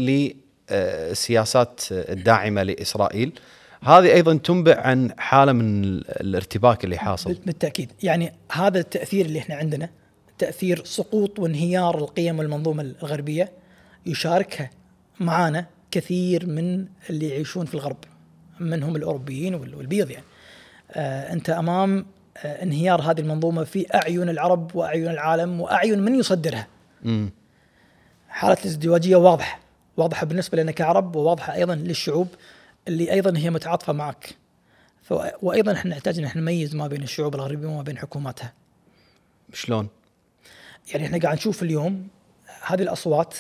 [0.72, 3.40] للسياسات الداعمه لإسرائيل
[3.82, 7.34] هذه أيضا تنبئ عن حالة من الارتباك اللي حاصل.
[7.46, 7.92] بالتأكيد.
[8.04, 9.90] يعني هذا التأثير اللي إحنا عندنا
[10.38, 13.52] تأثير سقوط وانهيار القيم والمنظومة الغربية
[14.06, 14.70] يشاركها
[15.20, 17.98] معانا كثير من اللي يعيشون في الغرب
[18.60, 20.26] منهم الأوروبيين والبيض يعني
[20.92, 22.06] آه أنت أمام
[22.38, 26.68] آه انهيار هذه المنظومة في أعين العرب وأعين العالم وأعين من يصدرها.
[27.04, 27.28] م.
[28.30, 29.60] حالة الازدواجية واضحة
[29.98, 32.28] واضحة بالنسبة لنا كعرب وواضحة أيضا للشعوب
[32.88, 34.36] اللي أيضا هي متعاطفة معك.
[35.42, 38.54] وأيضا إحنا نحتاج إن إحنا نميز ما بين الشعوب الغربية وما بين حكوماتها.
[39.54, 39.88] شلون؟
[40.92, 42.08] يعني إحنا قاعد نشوف اليوم
[42.66, 43.36] هذه الأصوات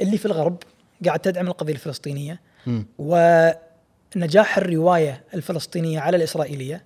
[0.00, 0.62] اللي في الغرب
[1.04, 2.40] قاعد تدعم القضية الفلسطينية.
[2.66, 2.82] م.
[2.98, 6.84] ونجاح الرواية الفلسطينية على الإسرائيلية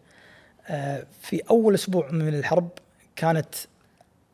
[0.69, 2.69] آه، في أول أسبوع من الحرب
[3.17, 3.55] كانت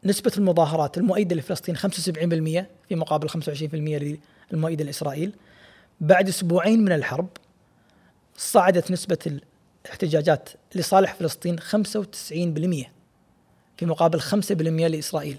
[0.04, 4.18] نسبة المظاهرات المؤيدة لفلسطين 75% في مقابل 25%
[4.52, 5.32] للمؤيدة لإسرائيل.
[6.00, 7.28] بعد أسبوعين من الحرب
[8.36, 9.38] صعدت نسبة
[9.86, 11.64] الاحتجاجات لصالح فلسطين 95%
[13.76, 14.52] في مقابل 5%
[14.86, 15.38] لإسرائيل.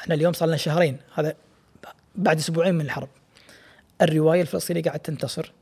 [0.00, 1.34] إحنا اليوم صار لنا شهرين هذا
[2.18, 3.08] بعد أسبوعين من الحرب
[4.02, 5.52] الرواية الفلسطينية قاعد تنتصر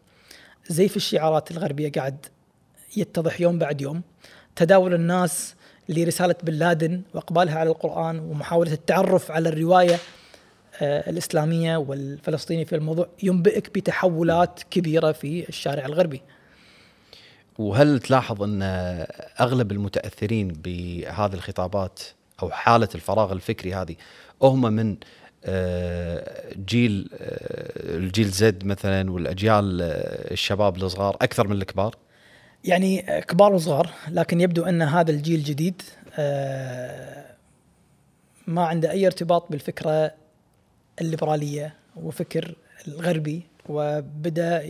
[0.68, 2.26] زيف الشعارات الغربية قاعد
[2.96, 4.02] يتضح يوم بعد يوم
[4.56, 5.54] تداول الناس
[5.88, 9.98] لرسالة بن لادن وإقبالها على القرآن ومحاولة التعرف على الرواية
[10.82, 16.22] آه، الإسلامية والفلسطينية في الموضوع ينبئك بتحولات كبيرة في الشارع الغربي.
[17.58, 18.62] وهل تلاحظ أن
[19.40, 22.00] أغلب المتأثرين بهذه الخطابات
[22.42, 23.96] أو حالة الفراغ الفكري هذه
[24.42, 24.96] هم من
[26.66, 31.96] جيل آه، الجيل زد مثلا والأجيال آه، الشباب الصغار أكثر من الكبار؟
[32.64, 35.82] يعني كبار وصغار لكن يبدو أن هذا الجيل الجديد
[36.18, 37.26] آه،
[38.46, 40.12] ما عنده أي ارتباط بالفكرة
[41.00, 42.54] الليبرالية وفكر
[42.88, 44.62] الغربي وبدأ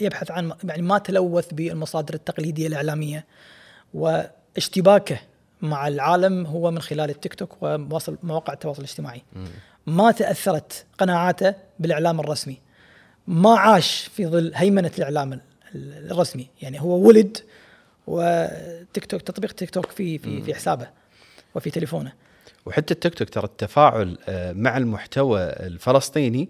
[0.00, 3.26] يبحث عن يعني ما تلوث بالمصادر التقليدية الإعلامية
[3.94, 5.18] واشتباكه
[5.62, 9.22] مع العالم هو من خلال التيك توك ومواقع التواصل الاجتماعي
[9.86, 12.58] ما تأثرت قناعاته بالإعلام الرسمي.
[13.26, 15.40] ما عاش في ظل هيمنة الإعلام
[15.74, 16.48] الرسمي.
[16.62, 17.38] يعني هو ولد
[18.06, 20.88] وتيك توك تطبيق تيك توك في في في حسابه
[21.54, 22.12] وفي تليفونه.
[22.66, 26.48] وحتى التيك توك ترى التفاعل آه، مع المحتوى الفلسطيني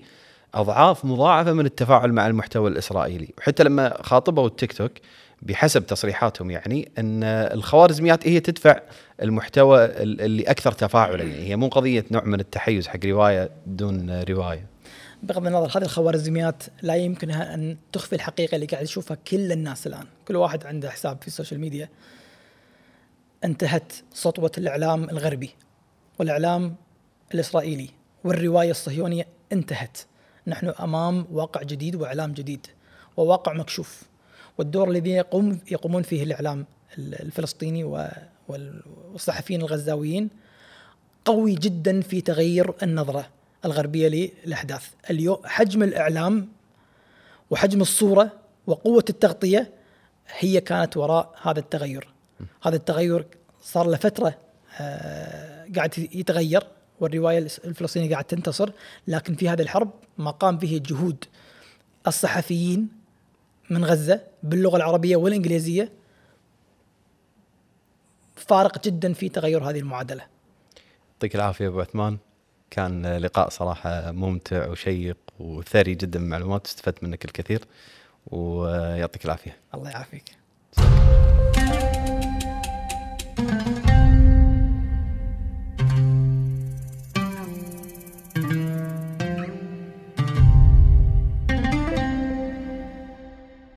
[0.54, 3.28] أضعاف مضاعفة من التفاعل مع المحتوى الإسرائيلي.
[3.38, 4.92] وحتى لما خاطبوا التيك توك
[5.42, 8.80] بحسب تصريحاتهم يعني أن الخوارزميات هي تدفع
[9.22, 14.66] المحتوى اللي أكثر تفاعلا يعني هي مو قضية نوع من التحيز حق رواية دون رواية
[15.22, 20.06] بغض النظر هذه الخوارزميات لا يمكنها أن تخفي الحقيقة اللي قاعد يشوفها كل الناس الآن،
[20.28, 21.88] كل واحد عنده حساب في السوشيال ميديا.
[23.44, 25.50] انتهت سطوة الإعلام الغربي
[26.18, 26.74] والإعلام
[27.34, 27.88] الإسرائيلي
[28.24, 29.98] والرواية الصهيونية انتهت.
[30.46, 32.66] نحن أمام واقع جديد وإعلام جديد
[33.16, 34.02] وواقع مكشوف.
[34.58, 36.66] والدور الذي يقوم يقومون فيه الإعلام
[36.98, 37.84] الفلسطيني
[38.48, 40.30] والصحفيين الغزاويين
[41.24, 43.28] قوي جدا في تغيير النظرة
[43.64, 44.88] الغربية للأحداث.
[45.10, 46.48] اليوم حجم الإعلام
[47.50, 48.32] وحجم الصورة
[48.66, 49.70] وقوة التغطية
[50.38, 52.08] هي كانت وراء هذا التغير.
[52.62, 53.26] هذا التغير
[53.62, 54.38] صار له فترة
[54.80, 56.66] آه قاعد يتغير
[57.00, 58.70] والرواية الفلسطينية قاعد تنتصر
[59.08, 61.24] لكن في هذه الحرب ما قام به جهود
[62.06, 62.88] الصحفيين
[63.70, 65.92] من غزة باللغة العربية والإنجليزية
[68.36, 70.26] فارق جدا في تغير هذه المعادلة.
[71.14, 72.18] يعطيك العافية أبو عثمان.
[72.70, 77.64] كان لقاء صراحة ممتع وشيق وثري جدا من المعلومات استفدت منك الكثير
[78.26, 80.24] ويعطيك العافية الله يعافيك